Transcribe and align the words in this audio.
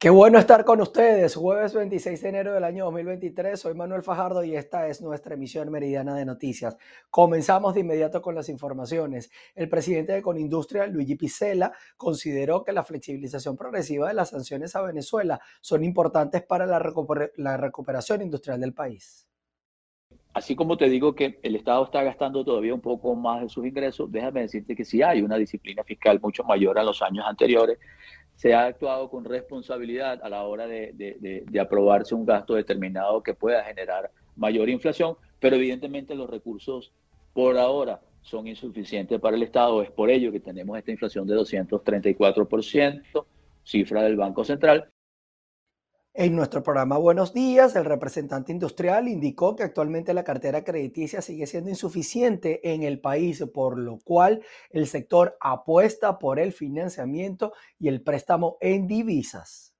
Qué 0.00 0.10
bueno 0.10 0.38
estar 0.38 0.64
con 0.64 0.80
ustedes. 0.80 1.34
Jueves 1.34 1.74
26 1.74 2.22
de 2.22 2.28
enero 2.28 2.52
del 2.52 2.62
año 2.62 2.84
2023. 2.84 3.58
Soy 3.58 3.74
Manuel 3.74 4.04
Fajardo 4.04 4.44
y 4.44 4.54
esta 4.54 4.86
es 4.86 5.02
nuestra 5.02 5.34
emisión 5.34 5.72
meridiana 5.72 6.14
de 6.14 6.24
noticias. 6.24 6.76
Comenzamos 7.10 7.74
de 7.74 7.80
inmediato 7.80 8.22
con 8.22 8.36
las 8.36 8.48
informaciones. 8.48 9.28
El 9.56 9.68
presidente 9.68 10.12
de 10.12 10.22
Conindustria, 10.22 10.86
Luigi 10.86 11.16
Picella, 11.16 11.72
consideró 11.96 12.62
que 12.62 12.70
la 12.70 12.84
flexibilización 12.84 13.56
progresiva 13.56 14.06
de 14.06 14.14
las 14.14 14.28
sanciones 14.28 14.76
a 14.76 14.82
Venezuela 14.82 15.40
son 15.60 15.82
importantes 15.82 16.44
para 16.44 16.64
la, 16.64 17.56
recuperación 17.56 18.22
industrial 18.22 18.60
del 18.60 18.74
país. 18.74 19.26
Así 20.32 20.54
como 20.54 20.76
te 20.76 20.88
digo 20.88 21.16
que 21.16 21.40
el 21.42 21.56
Estado 21.56 21.84
está 21.84 22.04
gastando 22.04 22.44
todavía 22.44 22.72
un 22.72 22.80
poco 22.80 23.16
más 23.16 23.42
de 23.42 23.48
sus 23.48 23.66
ingresos, 23.66 24.12
déjame 24.12 24.42
decirte 24.42 24.76
que 24.76 24.84
sí 24.84 25.02
hay 25.02 25.22
una 25.22 25.36
disciplina 25.36 25.82
fiscal 25.82 26.20
mucho 26.20 26.44
mayor 26.44 26.78
a 26.78 26.84
los 26.84 27.02
años 27.02 27.24
anteriores 27.26 27.78
se 28.38 28.54
ha 28.54 28.66
actuado 28.66 29.10
con 29.10 29.24
responsabilidad 29.24 30.20
a 30.22 30.28
la 30.28 30.44
hora 30.44 30.68
de, 30.68 31.44
aprobarse 31.60 32.14
un 32.14 32.24
gasto 32.24 32.54
determinado 32.54 33.20
que 33.20 33.34
pueda 33.34 33.64
generar 33.64 34.12
mayor 34.36 34.68
inflación, 34.68 35.16
pero 35.40 35.56
evidentemente 35.56 36.14
los 36.14 36.30
recursos 36.30 36.92
por 37.32 37.58
ahora 37.58 38.00
son 38.22 38.46
insuficientes 38.46 39.18
para 39.20 39.36
el 39.36 39.42
Estado. 39.42 39.82
Es 39.82 39.90
por 39.90 40.08
ello 40.08 40.30
que 40.30 40.38
tenemos 40.38 40.78
esta 40.78 40.92
inflación 40.92 41.26
de 41.26 41.34
234%, 41.34 43.26
cifra 43.64 44.02
del 44.04 44.16
Banco 44.16 44.44
Central, 44.44 44.88
en 46.14 46.34
nuestro 46.34 46.64
programa 46.64 46.98
Buenos 46.98 47.32
Días, 47.32 47.76
el 47.76 47.84
representante 47.84 48.50
industrial 48.50 49.06
indicó 49.06 49.54
que 49.54 49.62
actualmente 49.62 50.12
la 50.12 50.24
cartera 50.24 50.64
crediticia 50.64 51.22
sigue 51.22 51.46
siendo 51.46 51.70
insuficiente 51.70 52.72
en 52.74 52.82
el 52.82 53.00
país, 53.00 53.44
por 53.54 53.78
lo 53.78 53.98
cual 53.98 54.42
el 54.70 54.88
sector 54.88 55.36
apuesta 55.40 56.18
por 56.18 56.40
el 56.40 56.52
financiamiento 56.52 57.52
y 57.78 57.86
el 57.86 58.02
préstamo 58.02 58.56
en 58.60 58.88
divisas. 58.88 59.76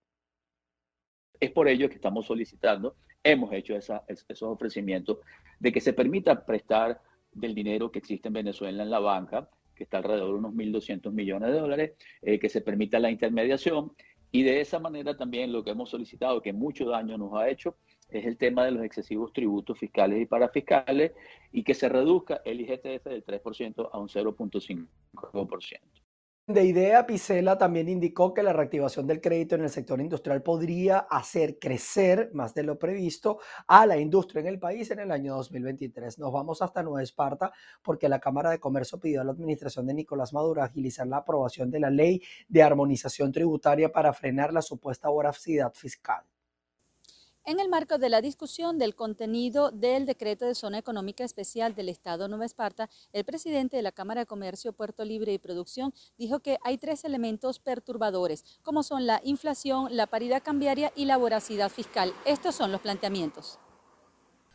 Es 1.40 1.50
por 1.50 1.66
ello 1.66 1.88
que 1.88 1.96
estamos 1.96 2.26
solicitando, 2.26 2.94
hemos 3.24 3.52
hecho 3.52 3.74
esos 3.76 4.42
ofrecimientos 4.42 5.18
de 5.58 5.72
que 5.72 5.80
se 5.80 5.92
permita 5.92 6.44
prestar 6.46 7.00
del 7.32 7.54
dinero 7.54 7.90
que 7.90 7.98
existe 7.98 8.28
en 8.28 8.34
Venezuela 8.34 8.84
en 8.84 8.90
la 8.90 9.00
banca, 9.00 9.50
que 9.74 9.84
está 9.84 9.98
alrededor 9.98 10.28
de 10.28 10.38
unos 10.38 10.54
1.200 10.54 11.12
millones 11.12 11.52
de 11.52 11.58
dólares, 11.58 11.92
eh, 12.22 12.38
que 12.38 12.48
se 12.48 12.60
permita 12.60 12.98
la 12.98 13.10
intermediación 13.10 13.92
y 14.30 14.42
de 14.42 14.60
esa 14.60 14.78
manera 14.78 15.16
también 15.16 15.52
lo 15.52 15.64
que 15.64 15.70
hemos 15.70 15.90
solicitado, 15.90 16.42
que 16.42 16.52
mucho 16.52 16.86
daño 16.86 17.16
nos 17.16 17.34
ha 17.34 17.48
hecho, 17.48 17.76
es 18.08 18.24
el 18.24 18.36
tema 18.36 18.64
de 18.64 18.72
los 18.72 18.84
excesivos 18.84 19.32
tributos 19.32 19.78
fiscales 19.78 20.20
y 20.20 20.26
parafiscales 20.26 21.12
y 21.52 21.62
que 21.62 21.74
se 21.74 21.88
reduzca 21.88 22.40
el 22.44 22.60
IGTF 22.60 23.04
del 23.04 23.24
3% 23.24 23.90
a 23.92 23.98
un 23.98 24.08
0.5%. 24.08 25.80
De 26.48 26.64
idea, 26.64 27.04
Picela 27.04 27.58
también 27.58 27.90
indicó 27.90 28.32
que 28.32 28.42
la 28.42 28.54
reactivación 28.54 29.06
del 29.06 29.20
crédito 29.20 29.54
en 29.54 29.64
el 29.64 29.68
sector 29.68 30.00
industrial 30.00 30.42
podría 30.42 31.00
hacer 31.00 31.58
crecer 31.58 32.30
más 32.32 32.54
de 32.54 32.62
lo 32.62 32.78
previsto 32.78 33.38
a 33.66 33.84
la 33.84 33.98
industria 33.98 34.40
en 34.40 34.46
el 34.46 34.58
país 34.58 34.90
en 34.90 35.00
el 35.00 35.10
año 35.12 35.34
2023. 35.34 36.18
Nos 36.18 36.32
vamos 36.32 36.62
hasta 36.62 36.82
Nueva 36.82 37.02
Esparta 37.02 37.52
porque 37.82 38.08
la 38.08 38.18
Cámara 38.18 38.48
de 38.48 38.60
Comercio 38.60 38.98
pidió 38.98 39.20
a 39.20 39.24
la 39.24 39.32
administración 39.32 39.86
de 39.86 39.92
Nicolás 39.92 40.32
Maduro 40.32 40.62
agilizar 40.62 41.06
la 41.06 41.18
aprobación 41.18 41.70
de 41.70 41.80
la 41.80 41.90
ley 41.90 42.22
de 42.48 42.62
armonización 42.62 43.30
tributaria 43.30 43.92
para 43.92 44.14
frenar 44.14 44.54
la 44.54 44.62
supuesta 44.62 45.10
voracidad 45.10 45.74
fiscal 45.74 46.24
en 47.48 47.60
el 47.60 47.70
marco 47.70 47.96
de 47.96 48.10
la 48.10 48.20
discusión 48.20 48.78
del 48.78 48.94
contenido 48.94 49.70
del 49.70 50.04
decreto 50.04 50.44
de 50.44 50.54
zona 50.54 50.76
económica 50.76 51.24
especial 51.24 51.74
del 51.74 51.88
Estado 51.88 52.28
Nueva 52.28 52.44
Esparta, 52.44 52.90
el 53.14 53.24
presidente 53.24 53.78
de 53.78 53.82
la 53.82 53.90
Cámara 53.90 54.20
de 54.20 54.26
Comercio, 54.26 54.74
Puerto 54.74 55.02
Libre 55.02 55.32
y 55.32 55.38
Producción 55.38 55.94
dijo 56.18 56.40
que 56.40 56.58
hay 56.62 56.76
tres 56.76 57.06
elementos 57.06 57.58
perturbadores, 57.58 58.44
como 58.62 58.82
son 58.82 59.06
la 59.06 59.22
inflación, 59.24 59.96
la 59.96 60.06
paridad 60.06 60.42
cambiaria 60.42 60.92
y 60.94 61.06
la 61.06 61.16
voracidad 61.16 61.70
fiscal. 61.70 62.12
Estos 62.26 62.54
son 62.54 62.70
los 62.70 62.82
planteamientos. 62.82 63.58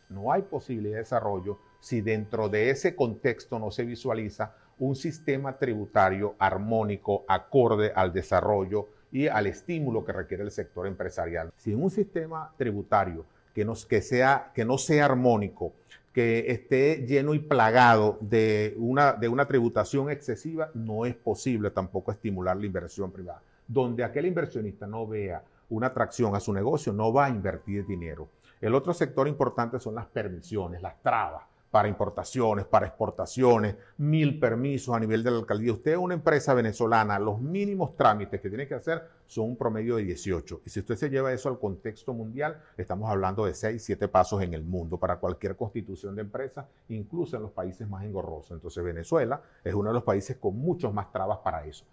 No 0.08 0.30
hay 0.30 0.42
posibilidad 0.42 0.94
de 0.94 1.00
desarrollo 1.00 1.58
si 1.80 2.00
dentro 2.00 2.48
de 2.48 2.70
ese 2.70 2.94
contexto 2.94 3.58
no 3.58 3.72
se 3.72 3.84
visualiza 3.84 4.54
un 4.78 4.94
sistema 4.94 5.58
tributario 5.58 6.36
armónico 6.38 7.24
acorde 7.26 7.92
al 7.92 8.12
desarrollo 8.12 8.90
y 9.14 9.28
al 9.28 9.46
estímulo 9.46 10.04
que 10.04 10.12
requiere 10.12 10.42
el 10.42 10.50
sector 10.50 10.88
empresarial. 10.88 11.52
Si 11.56 11.72
en 11.72 11.80
un 11.80 11.88
sistema 11.88 12.52
tributario 12.58 13.24
que, 13.54 13.64
nos, 13.64 13.86
que, 13.86 14.02
sea, 14.02 14.50
que 14.52 14.64
no 14.64 14.76
sea 14.76 15.04
armónico, 15.04 15.72
que 16.12 16.50
esté 16.50 17.06
lleno 17.06 17.32
y 17.32 17.38
plagado 17.38 18.18
de 18.20 18.74
una, 18.76 19.12
de 19.12 19.28
una 19.28 19.46
tributación 19.46 20.10
excesiva, 20.10 20.70
no 20.74 21.06
es 21.06 21.14
posible 21.14 21.70
tampoco 21.70 22.10
estimular 22.10 22.56
la 22.56 22.66
inversión 22.66 23.12
privada. 23.12 23.40
Donde 23.68 24.02
aquel 24.02 24.26
inversionista 24.26 24.84
no 24.88 25.06
vea 25.06 25.44
una 25.70 25.86
atracción 25.86 26.34
a 26.34 26.40
su 26.40 26.52
negocio, 26.52 26.92
no 26.92 27.12
va 27.12 27.26
a 27.26 27.30
invertir 27.30 27.86
dinero. 27.86 28.28
El 28.60 28.74
otro 28.74 28.92
sector 28.92 29.28
importante 29.28 29.78
son 29.78 29.94
las 29.94 30.06
permisiones, 30.06 30.82
las 30.82 31.00
trabas 31.00 31.44
para 31.74 31.88
importaciones, 31.88 32.66
para 32.66 32.86
exportaciones, 32.86 33.74
mil 33.96 34.38
permisos 34.38 34.94
a 34.94 35.00
nivel 35.00 35.24
de 35.24 35.32
la 35.32 35.38
alcaldía. 35.38 35.72
Usted 35.72 35.90
es 35.90 35.98
una 35.98 36.14
empresa 36.14 36.54
venezolana, 36.54 37.18
los 37.18 37.40
mínimos 37.40 37.96
trámites 37.96 38.40
que 38.40 38.48
tiene 38.48 38.68
que 38.68 38.74
hacer 38.74 39.02
son 39.26 39.46
un 39.46 39.56
promedio 39.56 39.96
de 39.96 40.04
18. 40.04 40.60
Y 40.64 40.70
si 40.70 40.78
usted 40.78 40.94
se 40.94 41.10
lleva 41.10 41.32
eso 41.32 41.48
al 41.48 41.58
contexto 41.58 42.14
mundial, 42.14 42.62
estamos 42.76 43.10
hablando 43.10 43.44
de 43.44 43.54
6, 43.54 43.82
7 43.82 44.06
pasos 44.06 44.40
en 44.42 44.54
el 44.54 44.62
mundo 44.62 45.00
para 45.00 45.16
cualquier 45.16 45.56
constitución 45.56 46.14
de 46.14 46.22
empresa, 46.22 46.68
incluso 46.90 47.34
en 47.34 47.42
los 47.42 47.50
países 47.50 47.88
más 47.88 48.04
engorrosos. 48.04 48.52
Entonces 48.52 48.84
Venezuela 48.84 49.42
es 49.64 49.74
uno 49.74 49.88
de 49.88 49.94
los 49.94 50.04
países 50.04 50.36
con 50.36 50.56
muchos 50.56 50.94
más 50.94 51.10
trabas 51.10 51.38
para 51.38 51.66
eso. 51.66 51.84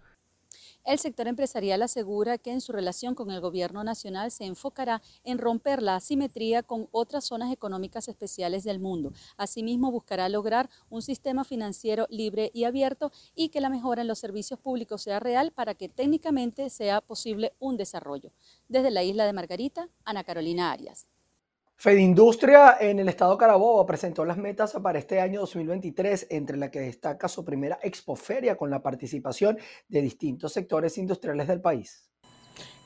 El 0.84 0.98
sector 0.98 1.28
empresarial 1.28 1.80
asegura 1.82 2.38
que 2.38 2.50
en 2.50 2.60
su 2.60 2.72
relación 2.72 3.14
con 3.14 3.30
el 3.30 3.40
gobierno 3.40 3.84
nacional 3.84 4.32
se 4.32 4.46
enfocará 4.46 5.00
en 5.22 5.38
romper 5.38 5.80
la 5.80 5.94
asimetría 5.94 6.64
con 6.64 6.88
otras 6.90 7.24
zonas 7.24 7.52
económicas 7.52 8.08
especiales 8.08 8.64
del 8.64 8.80
mundo. 8.80 9.12
Asimismo, 9.36 9.92
buscará 9.92 10.28
lograr 10.28 10.68
un 10.90 11.00
sistema 11.00 11.44
financiero 11.44 12.08
libre 12.10 12.50
y 12.52 12.64
abierto 12.64 13.12
y 13.36 13.50
que 13.50 13.60
la 13.60 13.70
mejora 13.70 14.02
en 14.02 14.08
los 14.08 14.18
servicios 14.18 14.58
públicos 14.58 15.02
sea 15.02 15.20
real 15.20 15.52
para 15.52 15.74
que 15.74 15.88
técnicamente 15.88 16.68
sea 16.68 17.00
posible 17.00 17.52
un 17.60 17.76
desarrollo. 17.76 18.32
Desde 18.68 18.90
la 18.90 19.04
isla 19.04 19.24
de 19.24 19.32
Margarita, 19.32 19.88
Ana 20.04 20.24
Carolina 20.24 20.72
Arias. 20.72 21.11
Fedindustria 21.76 22.76
en 22.80 23.00
el 23.00 23.08
estado 23.08 23.36
Carabobo 23.36 23.84
presentó 23.84 24.24
las 24.24 24.36
metas 24.36 24.72
para 24.82 24.98
este 24.98 25.20
año 25.20 25.40
2023, 25.40 26.28
entre 26.30 26.56
las 26.56 26.70
que 26.70 26.80
destaca 26.80 27.28
su 27.28 27.44
primera 27.44 27.78
expoferia 27.82 28.56
con 28.56 28.70
la 28.70 28.82
participación 28.82 29.58
de 29.88 30.02
distintos 30.02 30.52
sectores 30.52 30.96
industriales 30.98 31.48
del 31.48 31.60
país. 31.60 32.08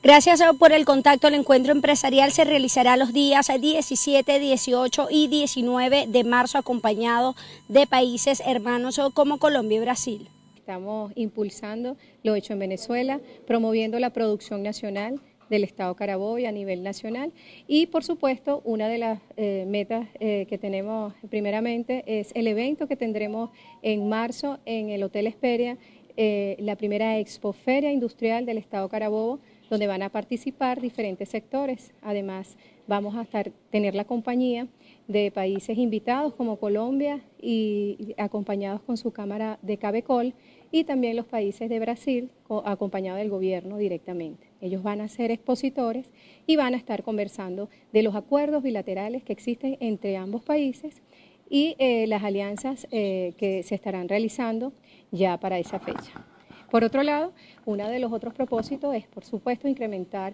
Gracias 0.03 0.41
por 0.57 0.71
el 0.71 0.85
contacto, 0.85 1.27
el 1.27 1.33
encuentro 1.33 1.73
empresarial 1.73 2.31
se 2.31 2.45
realizará 2.45 2.97
los 2.97 3.13
días 3.13 3.47
17, 3.47 4.39
18 4.39 5.07
y 5.09 5.27
19 5.27 6.05
de 6.07 6.23
marzo 6.23 6.57
acompañado 6.57 7.35
de 7.67 7.87
países 7.87 8.41
hermanos 8.45 9.01
como 9.13 9.37
Colombia 9.37 9.77
y 9.77 9.81
Brasil. 9.81 10.29
Estamos 10.55 11.11
impulsando 11.15 11.97
lo 12.23 12.35
hecho 12.35 12.53
en 12.53 12.59
Venezuela, 12.59 13.19
promoviendo 13.45 13.99
la 13.99 14.11
producción 14.11 14.63
nacional, 14.63 15.19
del 15.49 15.63
Estado 15.63 15.95
Carabobo 15.95 16.37
y 16.39 16.45
a 16.45 16.51
nivel 16.51 16.83
nacional. 16.83 17.31
Y 17.67 17.87
por 17.87 18.03
supuesto, 18.03 18.61
una 18.65 18.87
de 18.87 18.97
las 18.97 19.19
eh, 19.35 19.65
metas 19.67 20.07
eh, 20.19 20.45
que 20.49 20.57
tenemos 20.57 21.13
primeramente 21.29 22.03
es 22.05 22.31
el 22.35 22.47
evento 22.47 22.87
que 22.87 22.95
tendremos 22.95 23.49
en 23.81 24.09
marzo 24.09 24.59
en 24.65 24.89
el 24.89 25.03
Hotel 25.03 25.27
Esperia, 25.27 25.77
eh, 26.15 26.55
la 26.59 26.75
primera 26.75 27.19
expoferia 27.19 27.91
industrial 27.91 28.45
del 28.45 28.57
Estado 28.57 28.89
Carabobo, 28.89 29.39
donde 29.69 29.85
van 29.85 30.01
a 30.01 30.09
participar 30.09 30.81
diferentes 30.81 31.29
sectores. 31.29 31.93
Además, 32.01 32.57
vamos 32.87 33.15
a 33.15 33.21
estar, 33.21 33.51
tener 33.69 33.93
la 33.93 34.05
compañía 34.05 34.67
de 35.07 35.29
países 35.31 35.77
invitados 35.77 36.33
como 36.33 36.57
Colombia 36.57 37.21
y 37.39 38.15
acompañados 38.17 38.81
con 38.81 38.97
su 38.97 39.11
Cámara 39.11 39.59
de 39.61 39.77
Cabecol 39.77 40.33
y 40.71 40.85
también 40.85 41.15
los 41.15 41.25
países 41.25 41.69
de 41.69 41.79
Brasil 41.79 42.31
acompañados 42.65 43.19
del 43.19 43.29
gobierno 43.29 43.77
directamente. 43.77 44.46
Ellos 44.61 44.83
van 44.83 45.01
a 45.01 45.07
ser 45.07 45.31
expositores 45.31 46.09
y 46.45 46.55
van 46.55 46.73
a 46.73 46.77
estar 46.77 47.03
conversando 47.03 47.69
de 47.93 48.03
los 48.03 48.15
acuerdos 48.15 48.63
bilaterales 48.63 49.23
que 49.23 49.33
existen 49.33 49.77
entre 49.79 50.17
ambos 50.17 50.43
países 50.43 51.01
y 51.49 51.75
eh, 51.79 52.07
las 52.07 52.23
alianzas 52.23 52.87
eh, 52.91 53.33
que 53.37 53.63
se 53.63 53.75
estarán 53.75 54.09
realizando 54.09 54.73
ya 55.11 55.37
para 55.39 55.59
esa 55.59 55.79
fecha. 55.79 56.25
Por 56.69 56.83
otro 56.83 57.01
lado, 57.03 57.31
uno 57.65 57.87
de 57.87 57.99
los 57.99 58.11
otros 58.11 58.33
propósitos 58.33 58.93
es, 58.93 59.07
por 59.07 59.23
supuesto, 59.23 59.69
incrementar 59.69 60.33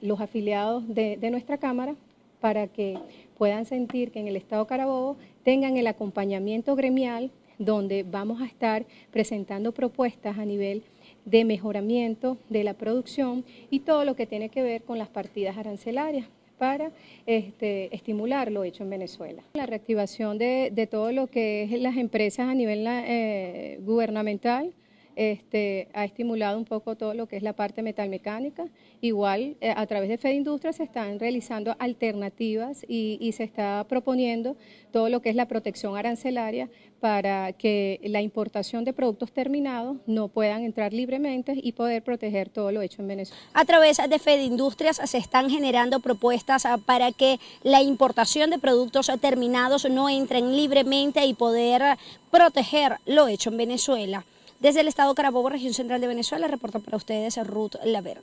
los 0.00 0.20
afiliados 0.20 0.88
de, 0.92 1.16
de 1.16 1.30
nuestra 1.30 1.58
Cámara 1.58 1.94
para 2.40 2.66
que 2.66 2.98
puedan 3.38 3.64
sentir 3.64 4.10
que 4.10 4.18
en 4.18 4.26
el 4.26 4.34
Estado 4.34 4.66
Carabobo 4.66 5.16
tengan 5.44 5.76
el 5.76 5.86
acompañamiento 5.86 6.74
gremial 6.74 7.30
donde 7.58 8.02
vamos 8.02 8.42
a 8.42 8.46
estar 8.46 8.84
presentando 9.12 9.72
propuestas 9.72 10.38
a 10.38 10.44
nivel 10.44 10.82
de 11.24 11.44
mejoramiento 11.44 12.36
de 12.48 12.64
la 12.64 12.74
producción 12.74 13.44
y 13.70 13.80
todo 13.80 14.04
lo 14.04 14.16
que 14.16 14.26
tiene 14.26 14.48
que 14.48 14.62
ver 14.62 14.82
con 14.82 14.98
las 14.98 15.08
partidas 15.08 15.56
arancelarias 15.56 16.26
para 16.58 16.92
este, 17.26 17.94
estimular 17.94 18.52
lo 18.52 18.62
hecho 18.62 18.84
en 18.84 18.90
Venezuela. 18.90 19.42
La 19.54 19.66
reactivación 19.66 20.38
de, 20.38 20.88
todo 20.90 21.10
lo 21.10 21.26
que 21.26 21.64
es 21.64 21.72
las 21.80 21.96
empresas 21.96 22.48
a 22.48 22.54
nivel 22.54 22.86
eh, 22.86 23.80
gubernamental, 23.82 24.72
este, 25.16 25.88
ha 25.94 26.04
estimulado 26.04 26.58
un 26.58 26.64
poco 26.64 26.96
todo 26.96 27.14
lo 27.14 27.26
que 27.26 27.36
es 27.36 27.42
la 27.42 27.52
parte 27.52 27.82
metalmecánica. 27.82 28.66
Igual, 29.00 29.56
eh, 29.60 29.72
a 29.76 29.86
través 29.86 30.08
de 30.08 30.18
Fed 30.18 30.32
Industria 30.32 30.72
se 30.72 30.84
están 30.84 31.18
realizando 31.18 31.74
alternativas 31.78 32.84
y, 32.88 33.32
se 33.32 33.44
está 33.44 33.86
proponiendo 33.88 34.56
todo 34.90 35.08
lo 35.08 35.22
que 35.22 35.30
es 35.30 35.36
la 35.36 35.46
protección 35.46 35.96
arancelaria 35.96 36.68
para 37.00 37.52
que 37.54 37.98
la 38.04 38.20
importación 38.20 38.84
de 38.84 38.92
productos 38.92 39.32
terminados 39.32 39.96
no 40.06 40.28
puedan 40.28 40.64
entrar 40.64 40.92
libremente 40.92 41.54
y 41.60 41.72
poder 41.72 42.02
proteger 42.02 42.50
todo 42.50 42.70
lo 42.70 42.82
hecho 42.82 43.02
en 43.02 43.08
Venezuela. 43.08 43.42
A 43.54 43.64
través 43.64 43.96
de 43.96 44.18
Fed 44.18 44.40
Industrias 44.40 45.00
se 45.04 45.18
están 45.18 45.50
generando 45.50 46.00
propuestas 46.00 46.66
ah, 46.66 46.78
para 46.78 47.10
que 47.10 47.40
la 47.62 47.82
importación 47.82 48.50
de 48.50 48.58
productos 48.58 49.10
terminados 49.20 49.88
no 49.90 50.08
entren 50.08 50.54
libremente 50.54 51.24
y 51.26 51.34
poder 51.34 51.82
proteger 52.30 52.98
lo 53.06 53.26
hecho 53.28 53.50
en 53.50 53.56
Venezuela. 53.56 54.24
Desde 54.62 54.78
el 54.78 54.86
estado 54.86 55.12
Carabobo, 55.16 55.48
región 55.48 55.74
central 55.74 56.00
de 56.00 56.06
Venezuela, 56.06 56.46
reporta 56.46 56.78
para 56.78 56.96
ustedes 56.96 57.36
Ruth 57.48 57.74
Laverde. 57.82 58.22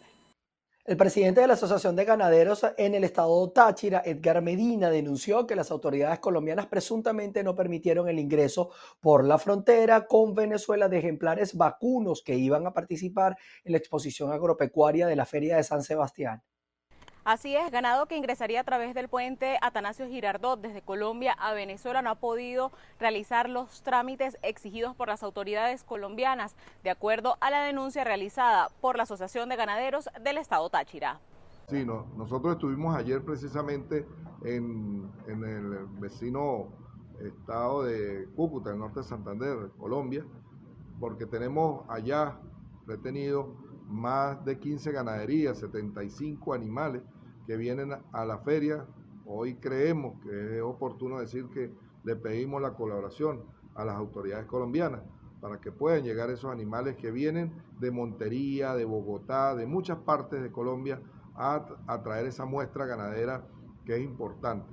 El 0.85 0.95
presidente 0.95 1.41
de 1.41 1.47
la 1.47 1.55
Asociación 1.55 1.97
de 1.97 2.05
Ganaderos 2.05 2.65
en 2.77 2.95
el 2.95 3.03
estado 3.03 3.51
Táchira, 3.51 4.01
Edgar 4.05 4.41
Medina, 4.41 4.89
denunció 4.89 5.45
que 5.45 5.57
las 5.57 5.69
autoridades 5.69 6.19
colombianas 6.19 6.67
presuntamente 6.67 7.43
no 7.43 7.55
permitieron 7.55 8.07
el 8.07 8.19
ingreso 8.19 8.69
por 9.01 9.25
la 9.25 9.37
frontera 9.37 10.07
con 10.07 10.33
Venezuela 10.33 10.87
de 10.87 10.99
ejemplares 10.99 11.57
vacunos 11.57 12.23
que 12.23 12.35
iban 12.35 12.65
a 12.65 12.71
participar 12.71 13.35
en 13.65 13.73
la 13.73 13.77
exposición 13.77 14.31
agropecuaria 14.31 15.07
de 15.07 15.17
la 15.17 15.25
Feria 15.25 15.57
de 15.57 15.63
San 15.63 15.83
Sebastián. 15.83 16.41
Así 17.29 17.55
es, 17.55 17.69
ganado 17.69 18.07
que 18.07 18.17
ingresaría 18.17 18.61
a 18.61 18.63
través 18.63 18.95
del 18.95 19.07
puente 19.07 19.59
Atanasio 19.61 20.07
Girardot 20.07 20.59
desde 20.59 20.81
Colombia 20.81 21.33
a 21.33 21.53
Venezuela 21.53 22.01
no 22.01 22.09
ha 22.09 22.15
podido 22.15 22.71
realizar 22.99 23.47
los 23.47 23.83
trámites 23.83 24.35
exigidos 24.41 24.95
por 24.95 25.09
las 25.09 25.21
autoridades 25.21 25.83
colombianas, 25.83 26.55
de 26.83 26.89
acuerdo 26.89 27.37
a 27.39 27.51
la 27.51 27.61
denuncia 27.61 28.03
realizada 28.03 28.69
por 28.81 28.97
la 28.97 29.03
Asociación 29.03 29.47
de 29.47 29.57
Ganaderos 29.57 30.09
del 30.23 30.39
Estado 30.39 30.67
Táchira. 30.71 31.19
Sí, 31.67 31.85
no, 31.85 32.07
nosotros 32.17 32.53
estuvimos 32.53 32.95
ayer 32.95 33.23
precisamente 33.23 34.07
en, 34.43 35.07
en 35.27 35.43
el 35.43 35.85
vecino 35.99 36.69
estado 37.19 37.83
de 37.83 38.27
Cúcuta, 38.35 38.71
el 38.71 38.79
norte 38.79 39.01
de 39.01 39.05
Santander, 39.05 39.69
Colombia, 39.77 40.25
porque 40.99 41.27
tenemos 41.27 41.87
allá 41.89 42.39
retenidos 42.87 43.49
más 43.85 44.43
de 44.45 44.57
15 44.57 44.91
ganaderías, 44.91 45.59
75 45.59 46.55
animales 46.55 47.03
que 47.49 47.57
vienen 47.57 47.97
a 48.11 48.25
la 48.25 48.37
feria. 48.37 48.85
Hoy 49.25 49.55
creemos 49.55 50.21
que 50.21 50.57
es 50.57 50.61
oportuno 50.61 51.19
decir 51.19 51.47
que 51.49 51.73
le 52.03 52.15
pedimos 52.15 52.61
la 52.61 52.75
colaboración 52.75 53.43
a 53.73 53.83
las 53.83 53.95
autoridades 53.95 54.45
colombianas 54.45 55.01
para 55.41 55.59
que 55.59 55.71
puedan 55.71 56.03
llegar 56.03 56.29
esos 56.29 56.51
animales 56.51 56.95
que 56.95 57.09
vienen 57.09 57.51
de 57.79 57.89
Montería, 57.89 58.75
de 58.75 58.85
Bogotá, 58.85 59.55
de 59.55 59.65
muchas 59.65 59.97
partes 59.97 60.43
de 60.43 60.51
Colombia 60.51 61.01
a, 61.33 61.65
a 61.87 62.03
traer 62.03 62.27
esa 62.27 62.45
muestra 62.45 62.85
ganadera 62.85 63.47
que 63.83 63.95
es 63.95 64.01
importante. 64.03 64.71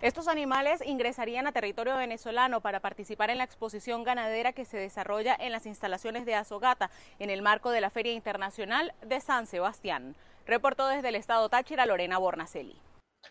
Estos 0.00 0.28
animales 0.28 0.80
ingresarían 0.84 1.48
a 1.48 1.52
territorio 1.52 1.96
venezolano 1.96 2.60
para 2.60 2.78
participar 2.78 3.30
en 3.30 3.38
la 3.38 3.44
exposición 3.44 4.04
ganadera 4.04 4.52
que 4.52 4.64
se 4.64 4.76
desarrolla 4.76 5.36
en 5.38 5.50
las 5.50 5.66
instalaciones 5.66 6.24
de 6.24 6.36
Azogata 6.36 6.90
en 7.18 7.30
el 7.30 7.42
marco 7.42 7.70
de 7.70 7.80
la 7.80 7.90
Feria 7.90 8.12
Internacional 8.12 8.94
de 9.04 9.20
San 9.20 9.46
Sebastián. 9.46 10.16
Reportó 10.46 10.88
desde 10.88 11.08
el 11.08 11.14
estado 11.14 11.48
Táchira 11.48 11.86
Lorena 11.86 12.18
Bornaceli. 12.18 12.80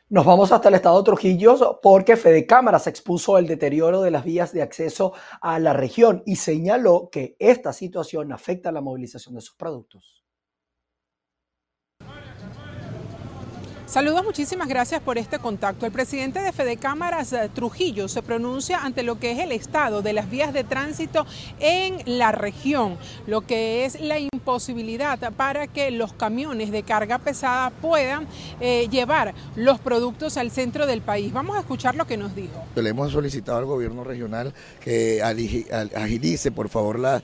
Nos 0.10 0.26
vamos 0.26 0.52
hasta 0.52 0.70
el 0.70 0.76
estado 0.76 1.04
Trujillo 1.04 1.80
porque 1.82 2.16
Fede 2.16 2.46
Cámaras 2.46 2.88
expuso 2.88 3.38
el 3.38 3.48
deterioro 3.48 4.02
de 4.02 4.12
las 4.12 4.24
vías 4.24 4.54
de 4.54 4.62
acceso 4.62 5.14
a 5.42 5.60
la 5.60 5.74
región 5.74 6.24
y 6.26 6.38
señaló 6.38 7.10
que 7.12 7.36
esta 7.40 7.74
situación 7.74 8.32
afecta 8.32 8.72
la 8.72 8.82
movilización 8.82 9.36
de 9.36 9.42
sus 9.42 9.56
productos. 9.56 10.21
Saludos, 13.92 14.24
muchísimas 14.24 14.70
gracias 14.70 15.02
por 15.02 15.18
este 15.18 15.38
contacto. 15.38 15.86
El 15.86 15.92
presidente 15.92 16.40
de 16.40 16.54
Fede 16.54 16.78
Cámaras 16.78 17.34
eh, 17.34 17.50
Trujillo 17.54 18.08
se 18.08 18.24
pronuncia 18.24 18.86
ante 18.86 19.04
lo 19.04 19.20
que 19.20 19.34
es 19.34 19.40
el 19.40 19.52
estado 19.52 20.02
de 20.02 20.14
las 20.14 20.30
vías 20.30 20.54
de 20.54 20.64
tránsito 20.64 21.26
en 21.60 22.02
la 22.06 22.32
región, 22.32 22.98
lo 23.28 23.42
que 23.42 23.84
es 23.84 24.00
la 24.00 24.18
imposibilidad 24.18 25.20
para 25.34 25.68
que 25.68 25.92
los 25.92 26.14
camiones 26.14 26.72
de 26.72 26.84
carga 26.84 27.20
pesada 27.20 27.70
puedan 27.70 28.28
eh, 28.62 28.88
llevar 28.90 29.36
los 29.58 29.78
productos 29.82 30.38
al 30.38 30.52
centro 30.52 30.86
del 30.86 31.02
país. 31.02 31.34
Vamos 31.34 31.58
a 31.58 31.60
escuchar 31.60 31.96
lo 31.96 32.08
que 32.08 32.16
nos 32.16 32.34
dijo. 32.34 32.64
Le 32.76 32.92
hemos 32.92 33.12
solicitado 33.12 33.58
al 33.58 33.66
gobierno 33.66 34.06
regional 34.06 34.54
que 34.80 35.22
agilice, 35.22 36.50
por 36.50 36.70
favor, 36.70 36.98
la, 36.98 37.22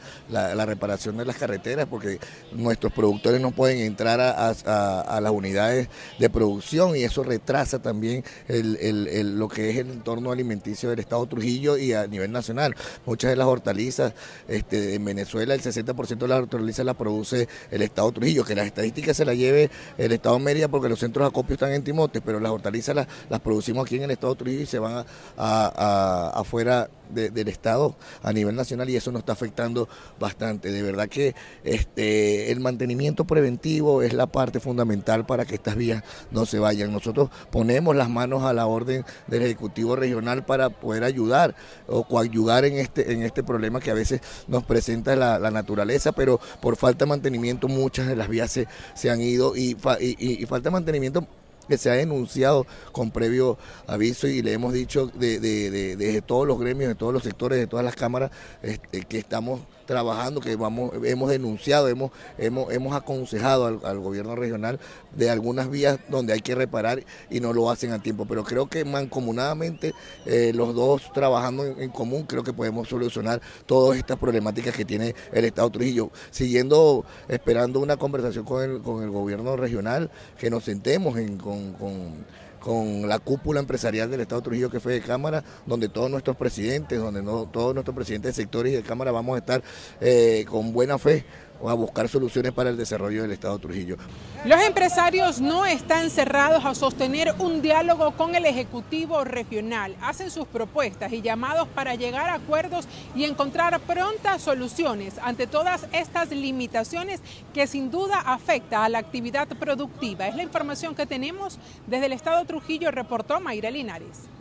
reparación 0.66 1.16
de 1.16 1.24
las 1.24 1.38
carreteras, 1.38 1.86
porque 1.90 2.20
nuestros 2.52 2.92
productores 2.92 3.40
no 3.40 3.52
pueden 3.52 3.80
entrar 3.80 4.20
a 4.20 5.22
las 5.22 5.32
unidades 5.32 5.88
de 6.20 6.30
producción 6.30 6.57
y 6.96 7.04
eso 7.04 7.24
retrasa 7.24 7.82
también 7.82 8.24
lo 8.48 9.48
que 9.48 9.70
es 9.70 9.78
el 9.78 9.92
entorno 9.92 10.32
alimenticio 10.32 10.90
del 10.90 11.00
Estado 11.00 11.26
Trujillo 11.26 11.78
y 11.78 11.94
a 11.94 12.08
nivel 12.08 12.32
nacional. 12.32 12.76
Muchas 13.06 13.32
de 13.32 13.36
las 13.36 13.48
hortalizas 13.48 14.14
este, 14.48 14.96
en 14.96 15.06
Venezuela, 15.06 15.54
el 15.54 15.62
60% 15.62 16.18
de 16.18 16.28
las 16.28 16.40
hortalizas 16.40 16.86
las 16.86 16.96
produce 16.96 17.48
el 17.72 17.82
Estado 17.82 18.12
Trujillo, 18.12 18.44
que 18.44 18.56
las 18.56 18.66
estadísticas 18.66 19.18
se 19.18 19.26
las 19.26 19.38
lleve 19.38 19.70
el 19.98 20.12
Estado 20.12 20.40
Mérida 20.40 20.68
porque 20.68 20.90
los 20.90 21.00
centros 21.00 21.26
de 21.26 21.30
acopio 21.30 21.54
están 21.54 21.72
en 21.74 21.84
Timote, 21.84 22.22
pero 22.22 22.40
las 22.40 22.52
hortalizas 22.52 22.96
las, 22.96 23.40
producimos 23.40 23.86
aquí 23.86 23.98
en 23.98 24.04
el 24.04 24.12
Estado 24.12 24.36
Trujillo 24.36 24.62
y 24.62 24.66
se 24.66 24.80
van 24.80 25.06
a, 25.38 26.32
afuera 26.36 26.90
del 27.10 27.48
Estado 27.48 27.96
a 28.22 28.34
nivel 28.34 28.56
nacional 28.56 28.90
y 28.90 28.96
eso 28.96 29.12
nos 29.12 29.22
está 29.22 29.34
afectando 29.34 29.88
bastante. 30.20 30.72
De 30.72 30.82
verdad 30.82 31.08
que 31.08 31.36
este, 31.64 32.52
el 32.52 32.60
mantenimiento 32.60 33.26
preventivo 33.26 34.02
es 34.02 34.14
la 34.14 34.28
parte 34.28 34.60
fundamental 34.60 35.26
para 35.26 35.46
que 35.46 35.56
estas 35.56 35.76
vías 35.76 36.04
no 36.32 36.46
se 36.46 36.60
vayan. 36.60 36.92
Nosotros 36.92 37.30
ponemos 37.52 37.96
las 37.96 38.10
manos 38.10 38.44
a 38.44 38.54
la 38.54 38.68
orden 38.68 39.06
del 39.28 39.44
Ejecutivo 39.44 39.96
Regional 39.96 40.46
para 40.46 40.70
poder 40.70 41.04
ayudar 41.04 41.56
o 41.88 42.04
coayudar 42.04 42.66
en 42.66 42.78
este, 42.78 43.14
en 43.14 43.24
este 43.24 43.44
problema 43.44 43.80
que 43.80 43.92
a 43.92 43.96
veces 43.96 44.22
nos 44.48 44.64
presenta 44.64 45.16
la, 45.16 45.48
naturaleza, 45.48 46.12
pero 46.12 46.40
por 46.62 46.76
falta 46.76 47.06
de 47.06 47.10
mantenimiento 47.10 47.68
muchas 47.68 48.08
de 48.08 48.16
las 48.16 48.28
vías 48.28 48.52
se, 48.52 48.68
se 48.96 49.10
han 49.10 49.22
ido 49.22 49.56
y, 49.56 49.78
y 50.00 50.46
falta 50.46 50.70
de 50.70 50.74
mantenimiento 50.74 51.28
que 51.68 51.78
se 51.78 51.90
ha 51.90 51.94
denunciado 51.94 52.66
con 52.92 53.12
previo 53.12 53.58
aviso 53.88 54.28
y 54.28 54.42
le 54.42 54.54
hemos 54.54 54.74
dicho 54.74 55.08
de, 55.08 55.40
de, 55.40 56.22
todos 56.22 56.48
los 56.48 56.60
gremios, 56.60 56.90
de 56.90 56.96
todos 56.96 57.14
los 57.14 57.24
sectores, 57.24 57.60
de 57.60 57.68
todas 57.68 57.86
las 57.86 57.96
cámaras, 57.96 58.32
este, 58.62 59.02
que 59.02 59.18
estamos 59.20 59.62
trabajando, 59.88 60.40
que 60.40 60.56
vamos, 60.56 60.92
hemos 61.04 61.30
denunciado, 61.30 61.88
hemos, 61.88 62.12
hemos, 62.38 62.72
hemos 62.72 62.96
aconsejado 62.96 63.66
al, 63.66 64.00
gobierno 64.00 64.36
regional 64.36 64.80
de 65.16 65.32
algunas 65.32 65.72
vías 65.72 65.98
donde 66.10 66.34
hay 66.34 66.42
que 66.42 66.54
reparar 66.54 67.04
y 67.32 67.40
no 67.40 67.54
lo 67.54 67.72
hacen 67.72 67.92
a 67.92 68.00
tiempo. 68.00 68.26
Pero 68.26 68.44
creo 68.44 68.68
que 68.68 68.86
mancomunadamente 68.86 69.96
eh, 70.28 70.52
los 70.54 70.76
dos 70.76 71.12
trabajando 71.14 71.66
en, 71.66 71.90
común, 71.90 72.24
creo 72.24 72.44
que 72.44 72.54
podemos 72.54 72.88
solucionar 72.88 73.42
todas 73.66 73.98
estas 73.98 74.20
problemáticas 74.20 74.76
que 74.76 74.86
tiene 74.86 75.16
el 75.32 75.46
Estado 75.46 75.72
Trujillo. 75.72 76.12
Siguiendo, 76.30 77.06
esperando 77.28 77.80
una 77.80 77.98
conversación 77.98 78.46
con 78.46 78.64
el, 78.64 78.82
con 78.82 79.02
el 79.02 79.10
gobierno 79.10 79.56
regional, 79.56 80.12
que 80.38 80.52
nos 80.52 80.66
sentemos 80.66 81.18
en, 81.18 81.38
con, 81.38 81.74
con 81.74 82.26
con 82.60 83.08
la 83.08 83.20
cúpula 83.20 83.60
empresarial 83.60 84.10
del 84.10 84.22
Estado 84.22 84.42
Trujillo 84.42 84.70
que 84.70 84.80
fue 84.80 84.94
de 84.94 85.02
Cámara, 85.02 85.44
donde 85.66 85.90
todos 85.90 86.10
nuestros 86.10 86.36
presidentes, 86.36 87.00
donde 87.00 87.22
todos 87.24 87.74
nuestros 87.74 87.96
presidentes 87.96 88.36
de 88.36 88.44
sectores 88.44 88.74
y 88.74 88.76
de 88.76 88.84
Cámara 88.84 89.12
vamos 89.12 89.36
a 89.36 89.40
estar 89.40 89.64
eh, 90.02 90.46
con 90.50 90.74
buena 90.74 90.98
fe 90.98 91.26
o 91.62 91.70
a 91.70 91.74
buscar 91.74 92.08
soluciones 92.08 92.52
para 92.52 92.70
el 92.70 92.78
desarrollo 92.78 93.22
del 93.22 93.32
Estado 93.32 93.58
Trujillo. 93.60 93.98
Los 94.46 94.62
empresarios 94.62 95.42
no 95.42 95.66
están 95.66 96.10
cerrados 96.10 96.64
a 96.66 96.76
sostener 96.76 97.34
un 97.40 97.62
diálogo 97.62 98.12
con 98.12 98.36
el 98.36 98.46
Ejecutivo 98.46 99.24
Regional. 99.24 99.96
Hacen 100.02 100.32
sus 100.32 100.46
propuestas 100.46 101.12
y 101.12 101.22
llamados 101.22 101.68
para 101.68 101.96
llegar 101.96 102.30
a 102.30 102.36
acuerdos 102.36 102.88
y 103.16 103.24
encontrar 103.24 103.80
prontas 103.82 104.42
soluciones 104.42 105.16
ante 105.22 105.48
todas 105.48 105.88
estas 105.92 106.30
limitaciones 106.30 107.22
que 107.54 107.68
sin 107.68 107.92
duda 107.92 108.20
afecta 108.20 108.86
a 108.86 108.90
la 108.90 109.00
actividad 109.00 109.48
productiva. 109.48 110.28
Es 110.28 110.36
la 110.36 110.44
información 110.44 110.96
que 110.96 111.06
tenemos 111.06 111.58
desde 111.88 112.06
el 112.06 112.14
Estado 112.14 112.46
Trujillo, 112.46 112.92
reportó 112.92 113.40
Mayra 113.40 113.72
Linares. 113.72 114.37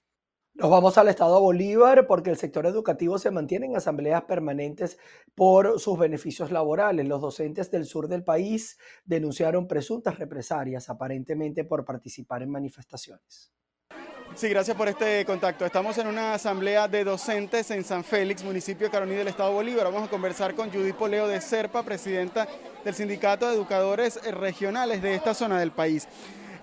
Nos 0.58 0.70
vamos 0.70 0.96
al 0.96 1.08
Estado 1.08 1.38
Bolívar 1.38 2.06
porque 2.06 2.30
el 2.30 2.38
sector 2.38 2.64
educativo 2.64 3.18
se 3.18 3.30
mantiene 3.30 3.66
en 3.66 3.76
asambleas 3.76 4.22
permanentes 4.22 4.96
por 5.34 5.78
sus 5.78 5.98
beneficios 5.98 6.50
laborales. 6.50 7.06
Los 7.06 7.20
docentes 7.20 7.70
del 7.70 7.84
sur 7.84 8.08
del 8.08 8.25
país 8.25 8.78
denunciaron 9.04 9.68
presuntas 9.68 10.18
represalias, 10.18 10.88
aparentemente 10.88 11.64
por 11.64 11.84
participar 11.84 12.42
en 12.42 12.48
manifestaciones. 12.48 13.52
Sí, 14.34 14.48
gracias 14.48 14.75
por 14.78 14.88
este 14.88 15.26
contacto. 15.26 15.66
Estamos 15.66 15.98
en 15.98 16.06
una 16.06 16.32
asamblea 16.32 16.88
de 16.88 17.04
docentes 17.04 17.70
en 17.70 17.84
San 17.84 18.02
Félix, 18.02 18.42
municipio 18.42 18.90
Caroní 18.90 19.14
del 19.14 19.28
Estado 19.28 19.52
Bolívar. 19.52 19.84
Vamos 19.84 20.08
a 20.08 20.10
conversar 20.10 20.54
con 20.54 20.70
Judith 20.70 20.96
Poleo 20.96 21.28
de 21.28 21.42
Serpa, 21.42 21.82
presidenta 21.82 22.48
del 22.82 22.94
Sindicato 22.94 23.46
de 23.46 23.56
Educadores 23.56 24.22
Regionales 24.32 25.02
de 25.02 25.16
esta 25.16 25.34
zona 25.34 25.60
del 25.60 25.72
país. 25.72 26.08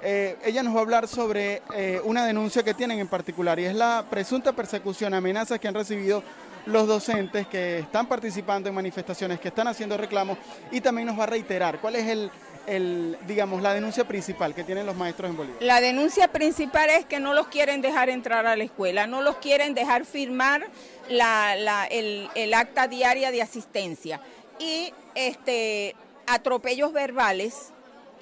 Eh, 0.06 0.38
ella 0.44 0.64
nos 0.64 0.76
va 0.76 0.80
a 0.80 0.82
hablar 0.82 1.08
sobre 1.08 1.62
eh, 1.74 2.02
una 2.04 2.26
denuncia 2.26 2.62
que 2.62 2.74
tienen 2.74 3.00
en 3.00 3.08
particular 3.08 3.58
y 3.60 3.66
es 3.66 3.76
la 3.76 4.06
presunta 4.10 4.52
persecución, 4.52 5.14
amenazas 5.14 5.60
que 5.60 5.68
han 5.70 5.74
recibido 5.74 6.24
los 6.66 6.88
docentes 6.88 7.48
que 7.48 7.80
están 7.80 8.08
participando 8.08 8.68
en 8.68 8.76
manifestaciones, 8.76 9.40
que 9.40 9.48
están 9.48 9.68
haciendo 9.68 9.98
reclamos 9.98 10.38
y 10.72 10.82
también 10.82 11.08
nos 11.08 11.18
va 11.18 11.24
a 11.24 11.28
reiterar 11.28 11.80
cuál 11.80 11.96
es 11.96 12.08
el, 12.08 12.32
el, 12.68 13.18
digamos, 13.28 13.62
la 13.62 13.74
denuncia 13.74 14.06
principal 14.06 14.54
que 14.54 14.64
tienen 14.64 14.86
los 14.86 14.96
maestros 14.96 15.30
en 15.30 15.38
Bolivia? 15.38 15.58
La 15.62 15.82
denuncia 15.82 16.28
principal 16.28 16.90
es 16.90 17.06
que 17.06 17.20
no 17.20 17.34
los 17.34 17.48
quieren 17.48 17.82
dejar 17.82 18.10
entrar 18.10 18.46
a 18.46 18.56
la 18.56 18.64
escuela, 18.64 19.08
no 19.08 19.22
los 19.22 19.38
quieren 19.38 19.74
dejar 19.74 20.06
firmar 20.06 20.68
el, 21.10 22.54
acta 22.54 22.88
diaria 22.88 23.32
de 23.32 23.42
asistencia 23.42 24.22
y 24.60 24.94
este, 25.16 25.96
atropellos 26.28 26.94
verbales 26.94 27.73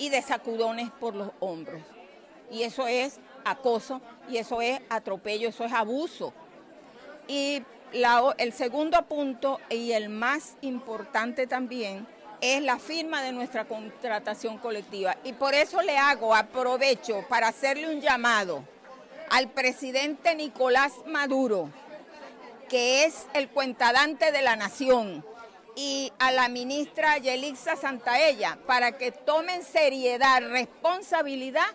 y 0.01 0.10
desacudones 0.10 0.89
por 0.89 1.13
los 1.13 1.29
hombros. 1.39 1.79
Y 2.50 2.63
eso 2.63 2.88
es 2.88 3.20
acoso 3.46 4.01
y 4.27 4.38
eso 4.38 4.60
es 4.60 4.81
atropello, 4.89 5.50
eso 5.50 5.63
es 5.63 5.72
abuso. 5.72 6.34
Y 7.27 7.62
el 8.39 8.51
segundo 8.51 9.03
punto 9.03 9.60
y 9.70 9.91
el 9.91 10.10
más 10.10 10.58
importante 10.62 11.46
también 11.46 12.08
es 12.41 12.63
la 12.63 12.79
firma 12.79 13.22
de 13.22 13.31
nuestra 13.31 13.65
contratación 13.65 14.58
colectiva. 14.58 15.17
Y 15.24 15.34
por 15.34 15.53
eso 15.53 15.84
le 15.84 16.00
hago, 16.00 16.34
aprovecho 16.34 17.24
para 17.29 17.50
hacerle 17.50 17.88
un 17.93 18.01
llamado 18.01 18.63
al 19.29 19.50
presidente 19.50 20.34
Nicolás 20.34 20.93
Maduro, 21.05 21.70
que 22.70 23.05
es 23.05 23.27
el 23.36 23.50
cuentadante 23.50 24.31
de 24.31 24.41
la 24.41 24.55
nación, 24.55 25.24
y 25.81 26.13
a 26.19 26.31
la 26.31 26.47
ministra 26.47 27.17
Yelixa 27.17 27.75
Santaella, 27.75 28.59
para 28.67 29.00
que 29.00 29.11
tomen 29.11 29.63
seriedad, 29.63 30.47
responsabilidad 30.47 31.65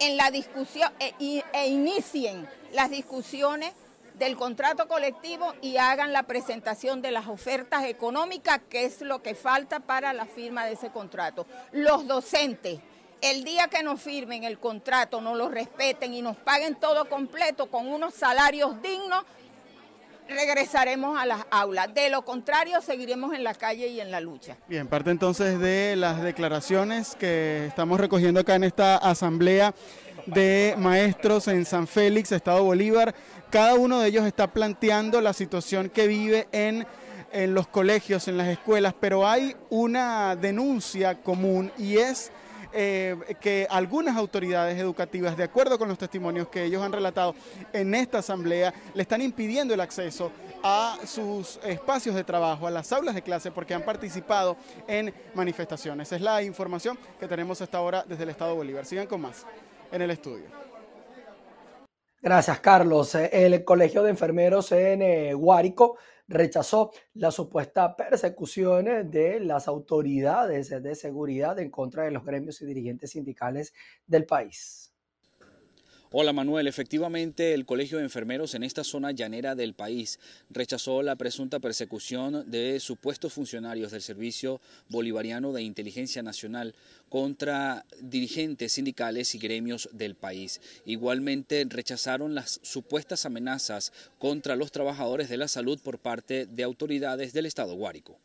en 0.00 0.18
la 0.18 0.30
discusión 0.30 0.92
e, 1.00 1.42
e 1.52 1.68
inicien 1.68 2.46
las 2.72 2.90
discusiones 2.90 3.72
del 4.18 4.36
contrato 4.36 4.86
colectivo 4.86 5.54
y 5.62 5.78
hagan 5.78 6.12
la 6.12 6.24
presentación 6.24 7.00
de 7.00 7.10
las 7.10 7.26
ofertas 7.26 7.84
económicas, 7.84 8.60
que 8.68 8.84
es 8.84 9.00
lo 9.00 9.22
que 9.22 9.34
falta 9.34 9.80
para 9.80 10.12
la 10.12 10.26
firma 10.26 10.66
de 10.66 10.74
ese 10.74 10.90
contrato. 10.90 11.46
Los 11.72 12.06
docentes, 12.06 12.80
el 13.22 13.44
día 13.44 13.68
que 13.68 13.82
nos 13.82 13.98
firmen 13.98 14.44
el 14.44 14.58
contrato, 14.58 15.22
nos 15.22 15.38
lo 15.38 15.48
respeten 15.48 16.12
y 16.12 16.20
nos 16.20 16.36
paguen 16.36 16.74
todo 16.74 17.08
completo 17.08 17.70
con 17.70 17.88
unos 17.88 18.12
salarios 18.12 18.82
dignos, 18.82 19.24
regresaremos 20.28 21.18
a 21.18 21.26
las 21.26 21.46
aulas. 21.50 21.92
De 21.94 22.08
lo 22.10 22.24
contrario, 22.24 22.80
seguiremos 22.80 23.34
en 23.34 23.44
la 23.44 23.54
calle 23.54 23.88
y 23.88 24.00
en 24.00 24.10
la 24.10 24.20
lucha. 24.20 24.56
Bien, 24.68 24.86
parte 24.86 25.10
entonces 25.10 25.58
de 25.58 25.96
las 25.96 26.22
declaraciones 26.22 27.14
que 27.16 27.66
estamos 27.66 28.00
recogiendo 28.00 28.40
acá 28.40 28.54
en 28.54 28.64
esta 28.64 28.96
asamblea 28.96 29.74
de 30.26 30.74
maestros 30.78 31.48
en 31.48 31.64
San 31.64 31.86
Félix, 31.86 32.32
Estado 32.32 32.62
Bolívar. 32.62 33.14
Cada 33.50 33.74
uno 33.74 34.00
de 34.00 34.08
ellos 34.08 34.24
está 34.24 34.52
planteando 34.52 35.20
la 35.20 35.32
situación 35.32 35.90
que 35.90 36.06
vive 36.06 36.48
en, 36.52 36.86
en 37.32 37.54
los 37.54 37.68
colegios, 37.68 38.26
en 38.28 38.38
las 38.38 38.48
escuelas, 38.48 38.94
pero 38.98 39.28
hay 39.28 39.54
una 39.70 40.36
denuncia 40.36 41.22
común 41.22 41.70
y 41.76 41.98
es 41.98 42.32
eh, 42.74 43.16
que 43.40 43.66
algunas 43.70 44.16
autoridades 44.16 44.78
educativas, 44.78 45.36
de 45.36 45.44
acuerdo 45.44 45.78
con 45.78 45.88
los 45.88 45.96
testimonios 45.96 46.48
que 46.48 46.64
ellos 46.64 46.82
han 46.82 46.92
relatado 46.92 47.34
en 47.72 47.94
esta 47.94 48.18
asamblea, 48.18 48.74
le 48.94 49.02
están 49.02 49.22
impidiendo 49.22 49.74
el 49.74 49.80
acceso 49.80 50.32
a 50.62 50.98
sus 51.06 51.60
espacios 51.64 52.14
de 52.14 52.24
trabajo, 52.24 52.66
a 52.66 52.70
las 52.70 52.92
aulas 52.92 53.14
de 53.14 53.22
clase, 53.22 53.50
porque 53.50 53.74
han 53.74 53.82
participado 53.82 54.56
en 54.88 55.14
manifestaciones. 55.34 56.10
Es 56.10 56.20
la 56.20 56.42
información 56.42 56.98
que 57.20 57.28
tenemos 57.28 57.60
hasta 57.62 57.78
ahora 57.78 58.04
desde 58.08 58.24
el 58.24 58.30
Estado 58.30 58.54
Bolívar. 58.54 58.84
Sigan 58.84 59.06
con 59.06 59.20
más 59.20 59.46
en 59.92 60.02
el 60.02 60.10
estudio. 60.10 60.46
Gracias, 62.20 62.58
Carlos. 62.60 63.14
El 63.14 63.64
Colegio 63.64 64.02
de 64.02 64.10
Enfermeros 64.10 64.72
en 64.72 65.02
eh, 65.02 65.34
Guárico 65.34 65.98
rechazó 66.28 66.92
la 67.14 67.30
supuesta 67.30 67.96
persecución 67.96 69.10
de 69.10 69.40
las 69.40 69.68
autoridades 69.68 70.70
de 70.70 70.94
seguridad 70.94 71.58
en 71.58 71.70
contra 71.70 72.04
de 72.04 72.10
los 72.12 72.24
gremios 72.24 72.60
y 72.62 72.66
dirigentes 72.66 73.10
sindicales 73.10 73.74
del 74.06 74.26
país. 74.26 74.93
Hola 76.16 76.32
Manuel, 76.32 76.68
efectivamente 76.68 77.54
el 77.54 77.66
Colegio 77.66 77.98
de 77.98 78.04
Enfermeros 78.04 78.54
en 78.54 78.62
esta 78.62 78.84
zona 78.84 79.10
llanera 79.10 79.56
del 79.56 79.74
país 79.74 80.20
rechazó 80.48 81.02
la 81.02 81.16
presunta 81.16 81.58
persecución 81.58 82.48
de 82.48 82.78
supuestos 82.78 83.32
funcionarios 83.32 83.90
del 83.90 84.00
Servicio 84.00 84.60
Bolivariano 84.88 85.52
de 85.52 85.62
Inteligencia 85.62 86.22
Nacional 86.22 86.76
contra 87.08 87.84
dirigentes 88.00 88.74
sindicales 88.74 89.34
y 89.34 89.38
gremios 89.38 89.88
del 89.90 90.14
país. 90.14 90.60
Igualmente 90.86 91.66
rechazaron 91.68 92.36
las 92.36 92.60
supuestas 92.62 93.26
amenazas 93.26 93.92
contra 94.20 94.54
los 94.54 94.70
trabajadores 94.70 95.28
de 95.28 95.38
la 95.38 95.48
salud 95.48 95.80
por 95.82 95.98
parte 95.98 96.46
de 96.46 96.62
autoridades 96.62 97.32
del 97.32 97.46
Estado 97.46 97.74
Guárico. 97.74 98.20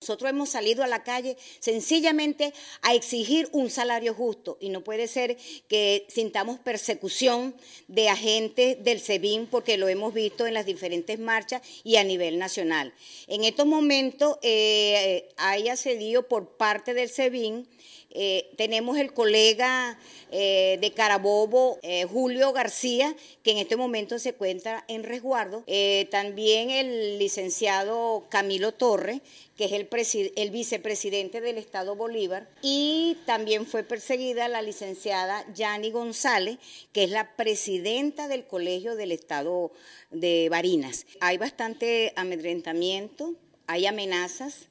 Nosotros 0.00 0.30
hemos 0.30 0.50
salido 0.50 0.84
a 0.84 0.86
la 0.86 1.02
calle 1.02 1.36
sencillamente 1.58 2.52
a 2.82 2.94
exigir 2.94 3.48
un 3.52 3.70
salario 3.70 4.14
justo 4.14 4.58
y 4.60 4.68
no 4.68 4.82
puede 4.82 5.08
ser 5.08 5.36
que 5.68 6.04
sintamos 6.08 6.58
persecución 6.58 7.54
de 7.88 8.08
agentes 8.08 8.82
del 8.84 9.00
SEBIN 9.00 9.46
porque 9.46 9.78
lo 9.78 9.88
hemos 9.88 10.12
visto 10.12 10.46
en 10.46 10.54
las 10.54 10.66
diferentes 10.66 11.18
marchas 11.18 11.62
y 11.82 11.96
a 11.96 12.04
nivel 12.04 12.38
nacional. 12.38 12.92
En 13.26 13.44
estos 13.44 13.66
momentos 13.66 14.38
eh, 14.42 15.28
hay 15.36 15.68
accedido 15.68 16.28
por 16.28 16.56
parte 16.56 16.92
del 16.92 17.08
SEBIN 17.08 17.66
eh, 18.10 18.50
tenemos 18.56 18.96
el 18.96 19.12
colega 19.12 19.98
eh, 20.32 20.78
de 20.80 20.92
Carabobo, 20.92 21.78
eh, 21.82 22.04
Julio 22.04 22.52
García, 22.52 23.14
que 23.42 23.50
en 23.50 23.58
este 23.58 23.76
momento 23.76 24.18
se 24.18 24.30
encuentra 24.30 24.84
en 24.88 25.02
resguardo. 25.02 25.64
también 26.10 26.70
el 26.70 27.18
licenciado 27.18 28.26
Camilo 28.30 28.72
Torre, 28.72 29.20
que 29.56 29.66
es 29.66 29.72
el, 29.72 29.88
el, 30.36 30.50
vicepresidente 30.50 31.40
del 31.40 31.58
Estado 31.58 31.94
Bolívar. 31.94 32.48
Y 32.62 33.18
también 33.26 33.66
fue 33.66 33.82
perseguida 33.82 34.48
la 34.48 34.62
licenciada 34.62 35.44
Yani 35.54 35.90
González, 35.90 36.58
que 36.92 37.04
es 37.04 37.10
la 37.10 37.36
presidenta 37.36 38.28
del 38.28 38.46
Colegio 38.46 38.96
del 38.96 39.12
Estado 39.12 39.72
de 40.10 40.48
Barinas. 40.50 41.06
Hay 41.20 41.36
bastante 41.36 42.12
amedrentamiento, 42.16 43.34
hay 43.66 43.86
amenazas 43.86 44.68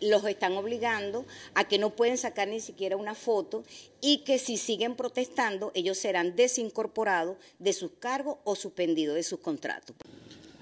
los 0.00 0.24
están 0.24 0.56
obligando 0.56 1.26
a 1.54 1.66
que 1.66 1.78
no 1.78 1.90
pueden 1.90 2.18
sacar 2.18 2.48
ni 2.48 2.60
siquiera 2.60 2.96
una 2.96 3.14
foto 3.14 3.64
y 4.00 4.18
que 4.18 4.38
si 4.38 4.56
siguen 4.56 4.94
protestando 4.94 5.72
ellos 5.74 5.98
serán 5.98 6.36
desincorporados 6.36 7.36
de 7.58 7.72
sus 7.72 7.92
cargos 7.98 8.38
o 8.44 8.54
suspendidos 8.54 9.16
de 9.16 9.22
sus 9.22 9.40
contratos. 9.40 9.96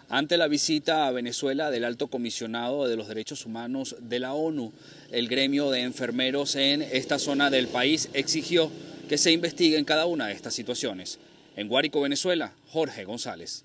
Ante 0.08 0.36
la 0.36 0.46
visita 0.46 1.08
a 1.08 1.10
Venezuela 1.10 1.70
del 1.72 1.84
alto 1.84 2.06
comisionado 2.06 2.86
de 2.86 2.96
los 2.96 3.08
derechos 3.08 3.44
humanos 3.44 3.96
de 3.98 4.20
la 4.20 4.34
ONU, 4.34 4.72
el 5.10 5.28
gremio 5.28 5.70
de 5.70 5.80
enfermeros 5.80 6.54
en 6.54 6.82
esta 6.82 7.18
zona 7.18 7.50
del 7.50 7.66
país 7.66 8.08
exigió 8.12 8.70
que 9.08 9.18
se 9.18 9.32
investiguen 9.32 9.84
cada 9.84 10.06
una 10.06 10.28
de 10.28 10.34
estas 10.34 10.54
situaciones. 10.54 11.18
En 11.56 11.66
Guárico, 11.66 12.00
Venezuela, 12.00 12.54
Jorge 12.68 13.04
González. 13.04 13.64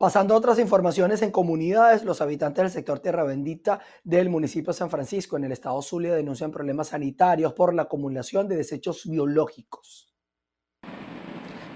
Pasando 0.00 0.32
a 0.32 0.38
otras 0.38 0.58
informaciones 0.58 1.20
en 1.20 1.30
comunidades, 1.30 2.04
los 2.04 2.22
habitantes 2.22 2.62
del 2.62 2.70
sector 2.70 3.00
Tierra 3.00 3.22
Bendita 3.22 3.80
del 4.02 4.30
municipio 4.30 4.72
de 4.72 4.78
San 4.78 4.88
Francisco 4.88 5.36
en 5.36 5.44
el 5.44 5.52
estado 5.52 5.82
Zulia 5.82 6.14
denuncian 6.14 6.50
problemas 6.50 6.88
sanitarios 6.88 7.52
por 7.52 7.74
la 7.74 7.82
acumulación 7.82 8.48
de 8.48 8.56
desechos 8.56 9.02
biológicos. 9.04 10.10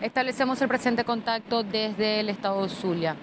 Establecemos 0.01 0.63
el 0.63 0.69
presente 0.69 1.05
contacto 1.05 1.65
desde 1.65 2.21
el 2.21 2.31
estado 2.31 2.67
Zulia. 2.71 3.15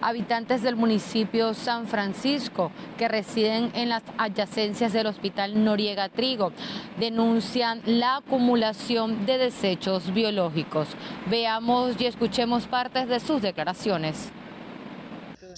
Habitantes 0.00 0.62
del 0.62 0.74
municipio 0.74 1.54
San 1.54 1.86
Francisco 1.86 2.72
que 2.96 3.06
residen 3.06 3.70
en 3.74 3.88
las 3.90 4.02
adyacencias 4.16 4.92
del 4.92 5.06
hospital 5.06 5.64
Noriega 5.64 6.08
Trigo 6.08 6.50
denuncian 6.98 7.80
la 7.84 8.16
acumulación 8.16 9.24
de 9.24 9.38
desechos 9.38 10.12
biológicos. 10.12 10.88
Veamos 11.30 11.94
y 12.00 12.06
escuchemos 12.06 12.66
partes 12.66 13.06
de 13.06 13.20
sus 13.20 13.40
declaraciones. 13.40 14.32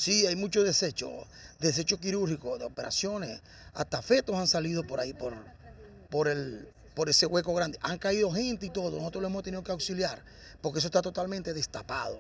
Sí, 0.00 0.26
hay 0.26 0.34
mucho 0.34 0.64
desecho, 0.64 1.26
desecho 1.58 2.00
quirúrgico, 2.00 2.56
de 2.56 2.64
operaciones, 2.64 3.42
hasta 3.74 4.00
fetos 4.00 4.34
han 4.34 4.46
salido 4.46 4.82
por 4.82 4.98
ahí, 4.98 5.12
por, 5.12 5.34
por, 6.08 6.26
el, 6.26 6.66
por 6.94 7.10
ese 7.10 7.26
hueco 7.26 7.52
grande. 7.52 7.78
Han 7.82 7.98
caído 7.98 8.32
gente 8.32 8.64
y 8.64 8.70
todo, 8.70 8.96
nosotros 8.96 9.20
lo 9.20 9.28
hemos 9.28 9.42
tenido 9.42 9.62
que 9.62 9.72
auxiliar, 9.72 10.24
porque 10.62 10.78
eso 10.78 10.88
está 10.88 11.02
totalmente 11.02 11.52
destapado, 11.52 12.18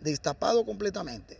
destapado 0.00 0.66
completamente. 0.66 1.38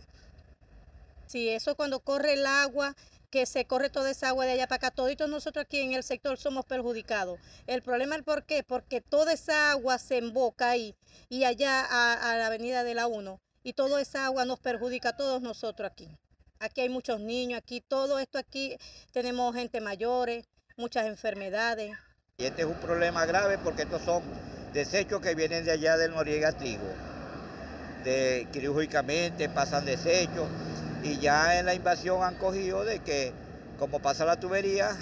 Sí, 1.27 1.49
eso 1.49 1.75
cuando 1.75 1.99
corre 1.99 2.33
el 2.33 2.47
agua, 2.47 2.95
que 3.29 3.45
se 3.45 3.65
corre 3.65 3.91
toda 3.91 4.09
esa 4.09 4.29
agua 4.29 4.45
de 4.45 4.53
allá 4.53 4.65
para 4.65 4.87
acá, 4.87 4.89
toditos 4.89 5.29
nosotros 5.29 5.65
aquí 5.65 5.81
en 5.81 5.93
el 5.93 6.01
sector 6.01 6.39
somos 6.39 6.65
perjudicados. 6.65 7.39
El 7.67 7.83
problema 7.83 8.15
es 8.15 8.23
por 8.23 8.43
qué, 8.43 8.63
porque 8.63 9.01
toda 9.01 9.33
esa 9.33 9.69
agua 9.69 9.99
se 9.99 10.17
emboca 10.17 10.67
ahí 10.67 10.95
y 11.29 11.43
allá 11.43 11.85
a, 11.85 12.31
a 12.31 12.37
la 12.37 12.47
avenida 12.47 12.83
de 12.83 12.95
la 12.95 13.05
1 13.05 13.39
y 13.65 13.73
toda 13.73 13.99
esa 13.99 14.27
agua 14.27 14.45
nos 14.45 14.59
perjudica 14.59 15.09
a 15.09 15.17
todos 15.17 15.41
nosotros 15.41 15.89
aquí. 15.91 16.07
Aquí 16.59 16.81
hay 16.81 16.89
muchos 16.89 17.19
niños, 17.19 17.57
aquí 17.57 17.81
todo 17.81 18.19
esto 18.19 18.37
aquí 18.37 18.77
tenemos 19.11 19.55
gente 19.55 19.81
mayores, 19.81 20.45
muchas 20.77 21.07
enfermedades. 21.07 21.97
Y 22.37 22.45
este 22.45 22.61
es 22.61 22.67
un 22.67 22.75
problema 22.75 23.25
grave 23.25 23.57
porque 23.57 23.81
estos 23.81 24.03
son 24.03 24.21
desechos 24.71 25.19
que 25.19 25.33
vienen 25.33 25.65
de 25.65 25.71
allá 25.71 25.97
del 25.97 26.11
Noriega 26.11 26.51
Trigo. 26.51 26.87
De, 28.03 28.47
quirúrgicamente 28.53 29.49
pasan 29.49 29.83
desechos 29.83 30.47
y 31.01 31.17
ya 31.17 31.57
en 31.57 31.65
la 31.65 31.73
invasión 31.73 32.21
han 32.21 32.35
cogido 32.35 32.85
de 32.85 32.99
que 32.99 33.33
como 33.79 33.99
pasa 33.99 34.25
la 34.25 34.39
tubería, 34.39 34.95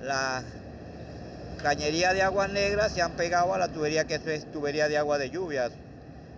la 0.00 0.42
cañería 1.62 2.14
de 2.14 2.22
aguas 2.22 2.50
negras 2.50 2.92
se 2.92 3.02
han 3.02 3.12
pegado 3.12 3.52
a 3.52 3.58
la 3.58 3.68
tubería 3.68 4.06
que 4.06 4.14
es 4.14 4.50
tubería 4.50 4.88
de 4.88 4.96
agua 4.96 5.18
de 5.18 5.28
lluvia. 5.28 5.70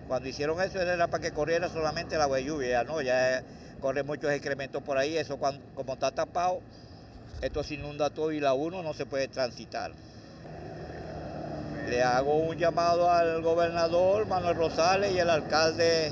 Cuando 0.08 0.26
hicieron 0.26 0.58
eso 0.62 0.80
era 0.80 1.06
para 1.06 1.22
que 1.22 1.32
corriera 1.32 1.68
solamente 1.68 2.14
el 2.14 2.22
agua 2.22 2.38
de 2.38 2.44
lluvia, 2.44 2.82
¿no? 2.82 3.02
Ya 3.02 3.42
corre 3.78 4.02
muchos 4.02 4.30
excrementos 4.32 4.82
por 4.82 4.96
ahí, 4.96 5.18
eso 5.18 5.36
cuando, 5.36 5.62
como 5.74 5.92
está 5.92 6.10
tapado, 6.10 6.60
esto 7.42 7.62
se 7.62 7.74
inunda 7.74 8.08
todo 8.08 8.32
y 8.32 8.40
la 8.40 8.54
1 8.54 8.82
no 8.82 8.94
se 8.94 9.04
puede 9.04 9.28
transitar. 9.28 9.92
Le 11.90 12.02
hago 12.02 12.36
un 12.36 12.56
llamado 12.56 13.10
al 13.10 13.42
gobernador 13.42 14.26
Manuel 14.26 14.56
Rosales 14.56 15.12
y 15.12 15.20
al 15.20 15.28
alcalde 15.28 16.10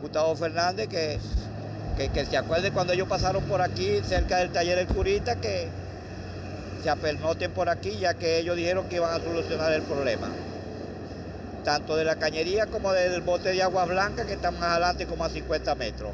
Gustavo 0.00 0.36
Fernández 0.36 0.88
que, 0.88 1.18
que, 1.96 2.24
se 2.24 2.36
acuerde 2.36 2.70
cuando 2.70 2.92
ellos 2.92 3.08
pasaron 3.08 3.44
por 3.44 3.62
aquí 3.62 4.00
cerca 4.04 4.38
del 4.38 4.50
taller 4.50 4.78
El 4.78 4.86
Curita 4.86 5.40
que 5.40 5.68
se 6.82 6.88
apernoten 6.88 7.50
por 7.50 7.68
aquí 7.68 7.98
ya 7.98 8.14
que 8.14 8.38
ellos 8.38 8.56
dijeron 8.56 8.88
que 8.88 8.96
iban 8.96 9.12
a 9.12 9.22
solucionar 9.22 9.72
el 9.72 9.82
problema. 9.82 10.28
Tanto 11.68 11.96
de 11.96 12.04
la 12.06 12.16
cañería 12.16 12.64
como 12.64 12.92
del 12.92 13.20
bote 13.20 13.50
de 13.50 13.62
agua 13.62 13.84
blanca 13.84 14.26
que 14.26 14.32
está 14.32 14.50
más 14.50 14.62
adelante 14.62 15.04
como 15.04 15.22
a 15.22 15.28
50 15.28 15.74
metros. 15.74 16.12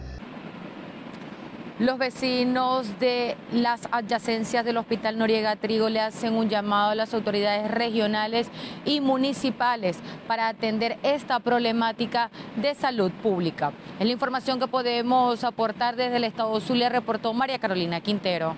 Los 1.79 1.97
vecinos 1.97 2.99
de 2.99 3.37
las 3.53 3.87
adyacencias 3.93 4.65
del 4.65 4.79
Hospital 4.79 5.17
Noriega 5.17 5.55
Trigo 5.55 5.89
le 5.89 6.01
hacen 6.01 6.35
un 6.35 6.49
llamado 6.49 6.91
a 6.91 6.95
las 6.97 7.15
autoridades 7.15 7.71
regionales 7.71 8.49
y 8.85 9.01
municipales 9.01 9.99
para 10.27 10.49
atender 10.49 10.99
esta 11.05 11.39
problemática 11.39 12.33
de 12.57 12.75
salud 12.75 13.13
pública. 13.23 13.71
Es 14.01 14.07
la 14.07 14.13
información 14.13 14.59
que 14.59 14.67
podemos 14.67 15.45
aportar 15.45 15.95
desde 15.95 16.17
el 16.17 16.25
Estado 16.25 16.59
Zulia, 16.59 16.89
reportó 16.89 17.33
María 17.33 17.61
Carolina 17.61 18.01
Quintero. 18.01 18.57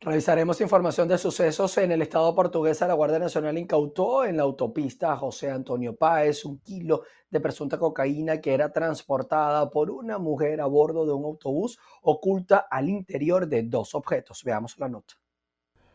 Revisaremos 0.00 0.60
información 0.60 1.08
de 1.08 1.18
sucesos 1.18 1.76
en 1.76 1.90
el 1.90 2.02
estado 2.02 2.32
portugués. 2.32 2.80
La 2.82 2.94
Guardia 2.94 3.18
Nacional 3.18 3.58
incautó 3.58 4.24
en 4.24 4.36
la 4.36 4.44
autopista 4.44 5.16
José 5.16 5.50
Antonio 5.50 5.96
Páez 5.96 6.44
un 6.44 6.60
kilo 6.60 7.02
de 7.28 7.40
presunta 7.40 7.80
cocaína 7.80 8.40
que 8.40 8.54
era 8.54 8.72
transportada 8.72 9.68
por 9.70 9.90
una 9.90 10.18
mujer 10.18 10.60
a 10.60 10.66
bordo 10.66 11.04
de 11.04 11.12
un 11.12 11.24
autobús 11.24 11.80
oculta 12.02 12.58
al 12.70 12.88
interior 12.88 13.48
de 13.48 13.64
dos 13.64 13.96
objetos. 13.96 14.44
Veamos 14.44 14.78
la 14.78 14.88
nota. 14.88 15.14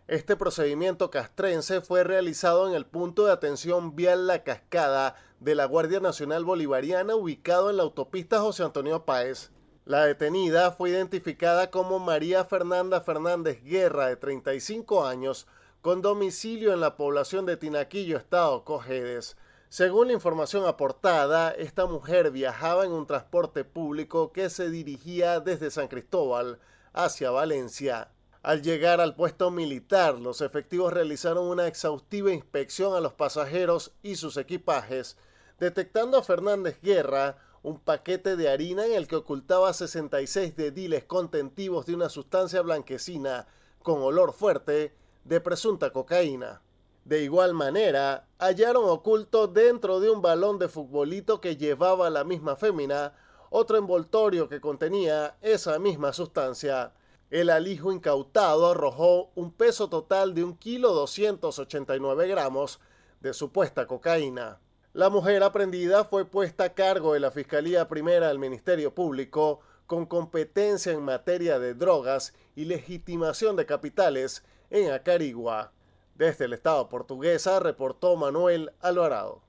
Este 0.08 0.36
procedimiento 0.36 1.10
castrense 1.10 1.80
fue 1.80 2.04
realizado 2.04 2.68
en 2.68 2.76
el 2.76 2.86
punto 2.86 3.26
de 3.26 3.32
atención 3.32 3.96
vial 3.96 4.28
La 4.28 4.44
Cascada 4.44 5.16
de 5.40 5.56
la 5.56 5.64
Guardia 5.64 6.02
Nacional 6.02 6.44
Bolivariana 6.44 7.16
ubicado 7.16 7.70
en 7.70 7.78
la 7.78 7.84
autopista 7.84 8.42
José 8.42 8.64
Antonio 8.64 9.06
Páez. 9.06 9.53
La 9.86 10.06
detenida 10.06 10.72
fue 10.72 10.92
identificada 10.92 11.70
como 11.70 12.00
María 12.00 12.46
Fernanda 12.46 13.02
Fernández 13.02 13.62
Guerra, 13.66 14.08
de 14.08 14.16
35 14.16 15.06
años, 15.06 15.46
con 15.82 16.02
domicilio 16.02 16.72
en 16.72 16.80
la 16.80 16.96
población 16.96 17.46
de 17.46 17.58
Tinaquillo, 17.58 18.16
Estado 18.16 18.64
Cojedes. 18.64 19.36
Según 19.68 20.08
la 20.08 20.14
información 20.14 20.66
aportada, 20.66 21.52
esta 21.52 21.86
mujer 21.86 22.32
viajaba 22.32 22.86
en 22.86 22.94
un 22.94 23.06
transporte 23.06 23.66
público 23.66 24.32
que 24.32 24.50
se 24.50 24.70
dirigía 24.70 25.42
desde 25.42 25.70
San 25.70 25.90
Cristóbal 25.90 26.60
hacia 26.94 27.32
Valencia. 27.32 28.10
Al 28.42 28.62
llegar 28.62 29.02
al 29.02 29.16
puesto 29.16 29.52
militar, 29.52 30.18
los 30.18 30.40
efectivos 30.40 30.94
realizaron 30.94 31.46
una 31.46 31.68
exhaustiva 31.68 32.32
inspección 32.32 32.96
a 32.96 33.02
los 33.02 33.14
pasajeros 33.14 33.92
y 34.02 34.16
sus 34.16 34.38
equipajes, 34.38 35.18
detectando 35.60 36.18
a 36.18 36.24
Fernández 36.24 36.80
Guerra, 36.82 37.38
un 37.64 37.80
paquete 37.80 38.36
de 38.36 38.50
harina 38.50 38.86
en 38.86 38.94
el 38.94 39.08
que 39.08 39.16
ocultaba 39.16 39.74
66 39.74 40.56
dediles 40.56 41.06
contentivos 41.06 41.86
de 41.86 41.96
una 41.96 42.10
sustancia 42.10 42.62
blanquecina 42.62 43.48
con 43.82 44.02
olor 44.02 44.34
fuerte 44.34 44.94
de 45.24 45.42
presunta 45.42 45.92
cocaína. 45.92 46.62
De 47.06 47.24
igual 47.24 47.54
manera, 47.54 48.28
hallaron 48.38 48.90
oculto 48.90 49.48
dentro 49.48 50.02
de 50.02 50.10
un 50.10 50.22
balón 50.22 50.60
de 50.60 50.68
futbolito 50.68 51.42
que 51.42 51.58
llevaba 51.58 52.10
la 52.10 52.24
misma 52.24 52.56
fémina 52.56 53.14
otro 53.50 53.78
envoltorio 53.78 54.50
que 54.50 54.60
contenía 54.60 55.38
esa 55.42 55.80
misma 55.80 56.12
sustancia. 56.12 56.94
El 57.30 57.50
alijo 57.50 57.92
incautado 57.92 58.72
arrojó 58.72 59.32
un 59.36 59.52
peso 59.52 59.90
total 59.90 60.34
de 60.34 60.44
un 60.44 60.58
kilo 60.58 60.94
289 60.94 62.28
gramos 62.28 62.80
de 63.22 63.34
supuesta 63.34 63.86
cocaína. 63.86 64.60
La 64.94 65.10
mujer 65.10 65.42
aprendida 65.42 66.04
fue 66.04 66.24
puesta 66.24 66.66
a 66.66 66.74
cargo 66.76 67.16
de 67.16 67.20
la 67.20 67.32
Fiscalía 67.32 67.88
Primera 67.88 68.28
del 68.28 68.38
Ministerio 68.38 68.94
Público 68.94 69.60
con 69.88 70.06
competencia 70.06 70.92
en 70.92 71.02
materia 71.02 71.58
de 71.58 71.74
drogas 71.74 72.36
y 72.56 72.66
legitimación 72.66 73.56
de 73.56 73.66
capitales 73.66 74.44
en 74.70 74.92
Acarigua. 74.92 75.72
Desde 76.14 76.46
el 76.46 76.54
Estado 76.54 76.90
portuguesa 76.90 77.60
reportó 77.60 78.16
Manuel 78.18 78.72
Alvarado. 78.82 79.42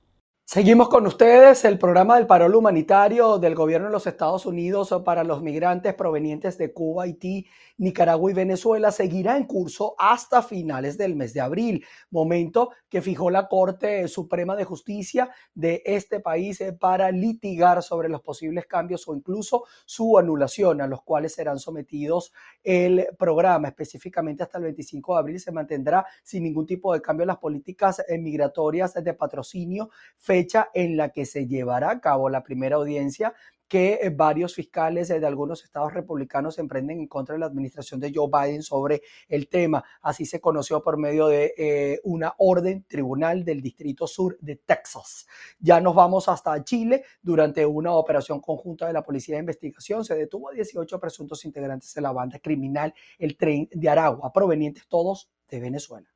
Seguimos 0.47 0.89
con 0.89 1.07
ustedes 1.07 1.65
el 1.65 1.79
programa 1.79 2.17
del 2.17 2.27
parol 2.27 2.53
humanitario 2.53 3.39
del 3.39 3.55
gobierno 3.55 3.87
de 3.87 3.93
los 3.93 4.05
Estados 4.05 4.45
Unidos 4.45 4.93
para 5.03 5.23
los 5.23 5.41
migrantes 5.41 5.95
provenientes 5.95 6.55
de 6.59 6.71
Cuba, 6.71 7.05
Haití, 7.05 7.47
Nicaragua 7.77 8.29
y 8.29 8.35
Venezuela 8.35 8.91
seguirá 8.91 9.37
en 9.37 9.45
curso 9.45 9.95
hasta 9.97 10.43
finales 10.43 10.99
del 10.99 11.15
mes 11.15 11.33
de 11.33 11.41
abril, 11.41 11.83
momento 12.11 12.69
que 12.87 13.01
fijó 13.01 13.31
la 13.31 13.47
Corte 13.47 14.07
Suprema 14.07 14.55
de 14.55 14.65
Justicia 14.65 15.31
de 15.55 15.81
este 15.83 16.19
país 16.19 16.61
eh, 16.61 16.73
para 16.73 17.11
litigar 17.11 17.81
sobre 17.81 18.07
los 18.07 18.21
posibles 18.21 18.67
cambios 18.67 19.07
o 19.07 19.15
incluso 19.15 19.65
su 19.85 20.17
anulación, 20.19 20.79
a 20.79 20.87
los 20.87 21.01
cuales 21.01 21.33
serán 21.33 21.57
sometidos 21.57 22.31
el 22.63 23.07
programa. 23.17 23.69
Específicamente 23.69 24.43
hasta 24.43 24.59
el 24.59 24.65
25 24.65 25.13
de 25.15 25.19
abril 25.19 25.39
se 25.39 25.51
mantendrá 25.51 26.05
sin 26.23 26.43
ningún 26.43 26.67
tipo 26.67 26.93
de 26.93 27.01
cambio 27.01 27.25
las 27.25 27.39
políticas 27.39 28.03
eh, 28.07 28.19
migratorias 28.19 28.93
de 28.93 29.13
patrocinio 29.15 29.89
fecha 30.35 30.69
en 30.73 30.97
la 30.97 31.11
que 31.13 31.25
se 31.25 31.47
llevará 31.47 31.91
a 31.91 32.01
cabo 32.01 32.29
la 32.29 32.43
primera 32.43 32.75
audiencia 32.75 33.33
que 33.69 33.99
eh, 34.01 34.09
varios 34.09 34.53
fiscales 34.53 35.07
de 35.07 35.25
algunos 35.25 35.63
estados 35.63 35.93
republicanos 35.93 36.59
emprenden 36.59 36.99
en 36.99 37.07
contra 37.07 37.33
de 37.33 37.39
la 37.39 37.45
administración 37.45 38.01
de 38.01 38.11
Joe 38.13 38.29
Biden 38.29 38.61
sobre 38.61 39.01
el 39.29 39.47
tema. 39.47 39.81
Así 40.01 40.25
se 40.25 40.41
conoció 40.41 40.83
por 40.83 40.97
medio 40.97 41.27
de 41.27 41.53
eh, 41.57 42.01
una 42.03 42.33
orden 42.39 42.83
tribunal 42.83 43.45
del 43.45 43.61
Distrito 43.61 44.07
Sur 44.07 44.37
de 44.41 44.57
Texas. 44.57 45.25
Ya 45.57 45.79
nos 45.79 45.95
vamos 45.95 46.27
hasta 46.27 46.61
Chile. 46.65 47.05
Durante 47.21 47.65
una 47.65 47.93
operación 47.93 48.41
conjunta 48.41 48.87
de 48.87 48.93
la 48.93 49.05
Policía 49.05 49.35
de 49.35 49.39
Investigación 49.39 50.03
se 50.03 50.15
detuvo 50.15 50.49
a 50.49 50.51
18 50.51 50.99
presuntos 50.99 51.45
integrantes 51.45 51.93
de 51.93 52.01
la 52.01 52.11
banda 52.11 52.39
criminal 52.39 52.93
El 53.17 53.37
Tren 53.37 53.69
de 53.71 53.87
Aragua, 53.87 54.33
provenientes 54.33 54.85
todos 54.89 55.31
de 55.47 55.61
Venezuela. 55.61 56.14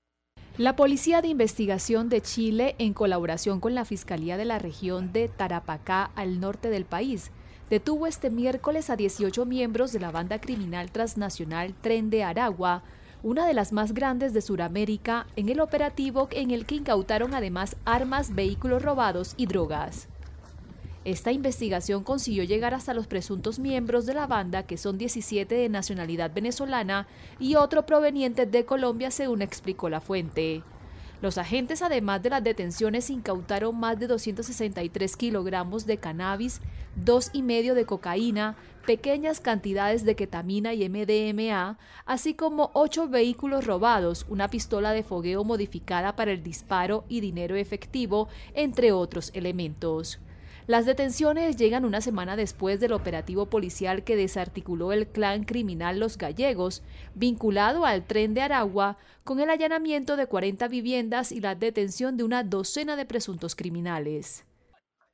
La 0.60 0.76
Policía 0.76 1.22
de 1.22 1.30
Investigación 1.30 2.10
de 2.10 2.20
Chile, 2.20 2.76
en 2.80 2.94
colaboración 2.94 3.62
con 3.62 3.76
la 3.76 3.86
Fiscalía 3.86 4.36
de 4.36 4.44
la 4.44 4.60
región 4.60 5.14
de 5.14 5.30
Tarapacá, 5.30 6.12
al 6.18 6.42
norte 6.42 6.70
del 6.70 6.84
país, 6.84 7.32
detuvo 7.70 8.08
este 8.08 8.30
miércoles 8.30 8.90
a 8.90 8.98
18 8.98 9.46
miembros 9.46 9.94
de 9.94 10.02
la 10.02 10.12
banda 10.12 10.42
criminal 10.42 10.92
transnacional 10.92 11.74
Tren 11.80 12.10
de 12.10 12.26
Aragua, 12.26 12.84
una 13.24 13.48
de 13.48 13.54
las 13.54 13.72
más 13.72 13.94
grandes 13.94 14.34
de 14.34 14.42
Sudamérica, 14.42 15.28
en 15.38 15.48
el 15.48 15.62
operativo 15.62 16.28
en 16.32 16.52
el 16.52 16.66
que 16.66 16.76
incautaron 16.76 17.34
además 17.34 17.78
armas, 17.86 18.36
vehículos 18.36 18.82
robados 18.82 19.36
y 19.38 19.46
drogas. 19.46 20.10
Esta 21.10 21.32
investigación 21.32 22.04
consiguió 22.04 22.44
llegar 22.44 22.76
hasta 22.76 22.94
los 22.94 23.08
presuntos 23.08 23.58
miembros 23.58 24.06
de 24.06 24.14
la 24.14 24.28
banda, 24.28 24.68
que 24.68 24.78
son 24.78 25.00
17 25.00 25.56
de 25.56 25.68
nacionalidad 25.68 26.32
venezolana 26.32 27.08
y 27.40 27.56
otro 27.56 27.88
proveniente 27.88 28.46
de 28.46 28.64
Colombia, 28.64 29.10
según 29.10 29.42
explicó 29.42 29.90
la 29.90 30.02
fuente. 30.02 30.62
Los 31.20 31.40
agentes, 31.40 31.82
además 31.82 32.22
de 32.22 32.30
las 32.30 32.44
detenciones, 32.44 33.10
incautaron 33.10 33.76
más 33.80 34.00
de 34.00 34.06
263 34.06 35.18
kilogramos 35.18 35.88
de 35.88 35.98
cannabis, 35.98 36.62
dos 36.96 37.32
y 37.34 37.42
medio 37.42 37.74
de 37.74 37.88
cocaína, 37.88 38.56
pequeñas 38.86 39.40
cantidades 39.40 40.06
de 40.06 40.16
ketamina 40.16 40.76
y 40.76 40.88
MDMA, 40.88 41.80
así 42.06 42.36
como 42.36 42.70
ocho 42.76 43.10
vehículos 43.10 43.66
robados, 43.66 44.28
una 44.30 44.48
pistola 44.48 44.92
de 44.92 45.02
fogueo 45.02 45.44
modificada 45.44 46.16
para 46.16 46.32
el 46.32 46.44
disparo 46.44 47.04
y 47.10 47.20
dinero 47.20 47.56
efectivo, 47.56 48.28
entre 48.54 48.92
otros 48.92 49.32
elementos. 49.34 50.20
Las 50.70 50.86
detenciones 50.86 51.58
llegan 51.58 51.84
una 51.84 52.00
semana 52.00 52.36
después 52.36 52.80
del 52.80 52.94
operativo 52.94 53.48
policial 53.48 54.04
que 54.04 54.16
desarticuló 54.16 54.94
el 54.94 55.08
clan 55.08 55.44
criminal 55.44 56.00
Los 56.00 56.16
Gallegos, 56.20 56.84
vinculado 57.16 57.88
al 57.88 58.06
tren 58.06 58.36
de 58.36 58.42
Aragua, 58.42 59.00
con 59.24 59.40
el 59.40 59.50
allanamiento 59.50 60.16
de 60.16 60.28
40 60.28 60.68
viviendas 60.68 61.32
y 61.32 61.40
la 61.40 61.56
detención 61.56 62.18
de 62.18 62.24
una 62.24 62.44
docena 62.44 62.96
de 62.96 63.08
presuntos 63.08 63.56
criminales. 63.56 64.46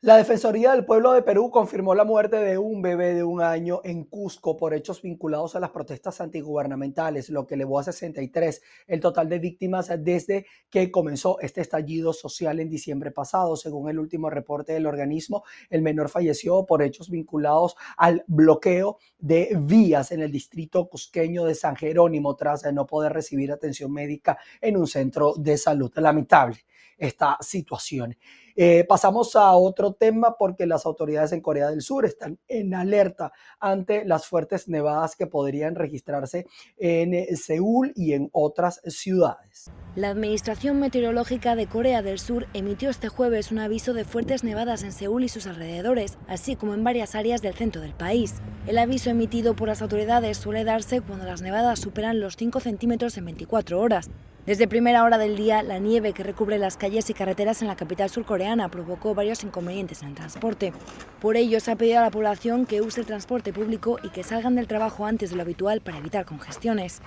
La 0.05 0.17
Defensoría 0.17 0.71
del 0.73 0.85
Pueblo 0.85 1.13
de 1.13 1.23
Perú 1.23 1.49
confirmó 1.49 1.95
la 1.95 2.03
muerte 2.03 2.35
de 2.35 2.59
un 2.59 2.83
bebé 2.83 3.15
de 3.15 3.23
un 3.23 3.41
año 3.41 3.81
en 3.83 4.03
Cusco 4.03 4.55
por 4.55 4.75
hechos 4.75 5.01
vinculados 5.01 5.55
a 5.55 5.59
las 5.59 5.71
protestas 5.71 6.21
antigubernamentales, 6.21 7.31
lo 7.31 7.47
que 7.47 7.55
elevó 7.55 7.79
a 7.79 7.85
63 7.85 8.61
el 8.85 8.99
total 8.99 9.29
de 9.29 9.39
víctimas 9.39 9.91
desde 9.97 10.45
que 10.69 10.91
comenzó 10.91 11.39
este 11.39 11.61
estallido 11.61 12.13
social 12.13 12.59
en 12.59 12.69
diciembre 12.69 13.09
pasado. 13.09 13.55
Según 13.55 13.89
el 13.89 13.97
último 13.97 14.29
reporte 14.29 14.73
del 14.73 14.85
organismo, 14.85 15.43
el 15.71 15.81
menor 15.81 16.09
falleció 16.09 16.67
por 16.67 16.83
hechos 16.83 17.09
vinculados 17.09 17.75
al 17.97 18.23
bloqueo 18.27 18.99
de 19.17 19.57
vías 19.59 20.11
en 20.11 20.21
el 20.21 20.31
distrito 20.31 20.87
cusqueño 20.87 21.45
de 21.45 21.55
San 21.55 21.75
Jerónimo 21.75 22.35
tras 22.35 22.71
no 22.71 22.85
poder 22.85 23.11
recibir 23.11 23.51
atención 23.51 23.91
médica 23.91 24.37
en 24.61 24.77
un 24.77 24.85
centro 24.85 25.33
de 25.35 25.57
salud. 25.57 25.91
Lamentable 25.95 26.59
esta 26.97 27.37
situación. 27.41 28.15
Eh, 28.55 28.85
pasamos 28.87 29.35
a 29.35 29.51
otro 29.53 29.93
tema 29.93 30.37
porque 30.37 30.65
las 30.65 30.85
autoridades 30.85 31.33
en 31.33 31.41
Corea 31.41 31.69
del 31.69 31.81
Sur 31.81 32.05
están 32.05 32.39
en 32.47 32.73
alerta 32.73 33.33
ante 33.59 34.05
las 34.05 34.27
fuertes 34.27 34.69
nevadas 34.69 35.15
que 35.15 35.27
podrían 35.27 35.75
registrarse 35.75 36.45
en 36.77 37.13
eh, 37.13 37.35
Seúl 37.35 37.91
y 37.95 38.13
en 38.13 38.29
otras 38.31 38.81
ciudades. 38.85 39.71
La 39.95 40.09
Administración 40.09 40.79
Meteorológica 40.79 41.55
de 41.55 41.67
Corea 41.67 42.01
del 42.01 42.19
Sur 42.19 42.47
emitió 42.53 42.89
este 42.89 43.09
jueves 43.09 43.51
un 43.51 43.59
aviso 43.59 43.93
de 43.93 44.05
fuertes 44.05 44.43
nevadas 44.43 44.83
en 44.83 44.93
Seúl 44.93 45.23
y 45.23 45.29
sus 45.29 45.47
alrededores, 45.47 46.17
así 46.27 46.55
como 46.55 46.73
en 46.73 46.83
varias 46.83 47.15
áreas 47.15 47.41
del 47.41 47.55
centro 47.55 47.81
del 47.81 47.93
país. 47.93 48.35
El 48.67 48.77
aviso 48.77 49.09
emitido 49.09 49.55
por 49.55 49.67
las 49.67 49.81
autoridades 49.81 50.37
suele 50.37 50.63
darse 50.63 51.01
cuando 51.01 51.25
las 51.25 51.41
nevadas 51.41 51.79
superan 51.79 52.19
los 52.19 52.35
5 52.35 52.59
centímetros 52.61 53.17
en 53.17 53.25
24 53.25 53.79
horas. 53.79 54.09
Desde 54.45 54.67
primera 54.67 55.03
hora 55.03 55.17
del 55.17 55.35
día, 55.35 55.63
la 55.63 55.79
nieve 55.79 56.13
que 56.13 56.21
recubre 56.21 56.59
las 56.59 56.77
calles 56.77 57.09
y 57.09 57.15
carreteras 57.15 57.63
en 57.63 57.67
la 57.67 57.75
capital 57.75 58.11
surcoreana 58.11 58.69
provocó 58.69 59.15
varios 59.15 59.43
inconvenientes 59.43 60.03
en 60.03 60.09
el 60.09 60.13
transporte. 60.13 60.71
Por 61.19 61.35
ello, 61.35 61.59
se 61.59 61.71
ha 61.71 61.75
pedido 61.75 61.97
a 61.97 62.03
la 62.03 62.11
población 62.11 62.67
que 62.67 62.81
use 62.81 62.99
el 62.99 63.07
transporte 63.07 63.51
público 63.51 63.97
y 64.03 64.09
que 64.09 64.21
salgan 64.21 64.53
del 64.53 64.67
trabajo 64.67 65.07
antes 65.07 65.31
de 65.31 65.35
lo 65.35 65.41
habitual 65.41 65.81
para 65.81 65.97
evitar 65.97 66.25
congestiones. 66.25 67.01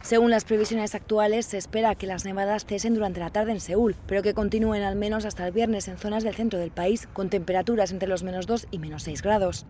Según 0.00 0.30
las 0.30 0.44
previsiones 0.44 0.94
actuales, 0.94 1.44
se 1.44 1.58
espera 1.58 1.94
que 1.94 2.06
las 2.06 2.24
nevadas 2.24 2.64
cesen 2.64 2.94
durante 2.94 3.20
la 3.20 3.28
tarde 3.28 3.52
en 3.52 3.60
Seúl, 3.60 3.94
pero 4.06 4.22
que 4.22 4.32
continúen 4.32 4.82
al 4.82 4.96
menos 4.96 5.26
hasta 5.26 5.46
el 5.46 5.52
viernes 5.52 5.88
en 5.88 5.98
zonas 5.98 6.24
del 6.24 6.36
centro 6.36 6.58
del 6.58 6.70
país, 6.70 7.06
con 7.12 7.28
temperaturas 7.28 7.92
entre 7.92 8.08
los 8.08 8.22
menos 8.22 8.46
2 8.46 8.68
y 8.70 8.78
menos 8.78 9.02
6 9.02 9.20
grados. 9.20 9.66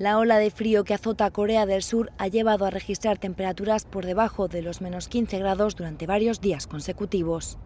La 0.00 0.16
ola 0.16 0.38
de 0.38 0.50
frío 0.50 0.82
que 0.82 0.94
azota 0.94 1.30
Corea 1.30 1.66
del 1.66 1.82
Sur 1.82 2.10
ha 2.16 2.26
llevado 2.26 2.64
a 2.64 2.70
registrar 2.70 3.18
temperaturas 3.18 3.84
por 3.84 4.06
debajo 4.06 4.48
de 4.48 4.62
los 4.62 4.80
menos 4.80 5.08
15 5.08 5.38
grados 5.40 5.76
durante 5.76 6.06
varios 6.06 6.40
días 6.40 6.66
consecutivos. 6.66 7.58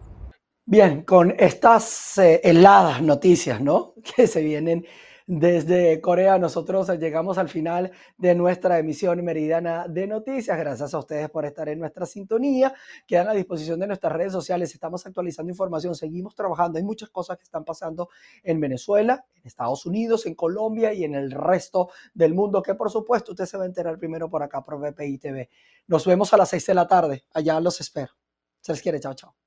Bien, 0.65 1.03
con 1.03 1.33
estas 1.39 2.17
eh, 2.17 2.41
heladas 2.43 3.01
noticias, 3.01 3.61
¿no? 3.61 3.93
Que 4.17 4.27
se 4.27 4.41
vienen 4.41 4.85
desde 5.27 5.99
Corea, 6.01 6.37
nosotros 6.37 6.87
llegamos 6.99 7.39
al 7.39 7.49
final 7.49 7.91
de 8.15 8.35
nuestra 8.35 8.77
emisión 8.77 9.23
meridiana 9.23 9.87
de 9.87 10.05
noticias. 10.05 10.55
Gracias 10.55 10.93
a 10.93 10.99
ustedes 10.99 11.29
por 11.31 11.45
estar 11.45 11.67
en 11.67 11.79
nuestra 11.79 12.05
sintonía. 12.05 12.75
Quedan 13.07 13.29
a 13.29 13.33
disposición 13.33 13.79
de 13.79 13.87
nuestras 13.87 14.13
redes 14.13 14.33
sociales. 14.33 14.71
Estamos 14.73 15.03
actualizando 15.05 15.51
información, 15.51 15.95
seguimos 15.95 16.35
trabajando. 16.35 16.77
Hay 16.77 16.83
muchas 16.83 17.09
cosas 17.09 17.37
que 17.37 17.43
están 17.43 17.65
pasando 17.65 18.09
en 18.43 18.59
Venezuela, 18.59 19.25
en 19.35 19.41
Estados 19.47 19.87
Unidos, 19.87 20.27
en 20.27 20.35
Colombia 20.35 20.93
y 20.93 21.03
en 21.03 21.15
el 21.15 21.31
resto 21.31 21.89
del 22.13 22.35
mundo, 22.35 22.61
que 22.61 22.75
por 22.75 22.91
supuesto 22.91 23.31
usted 23.31 23.45
se 23.45 23.57
va 23.57 23.63
a 23.63 23.67
enterar 23.67 23.97
primero 23.97 24.29
por 24.29 24.43
acá 24.43 24.63
por 24.63 24.77
VPI 24.77 25.17
TV. 25.17 25.49
Nos 25.87 26.05
vemos 26.05 26.33
a 26.35 26.37
las 26.37 26.49
6 26.49 26.67
de 26.67 26.73
la 26.75 26.87
tarde. 26.87 27.23
Allá 27.33 27.59
los 27.59 27.81
espero. 27.81 28.13
Se 28.61 28.73
les 28.73 28.81
quiere. 28.81 28.99
Chao, 28.99 29.15
chao. 29.15 29.44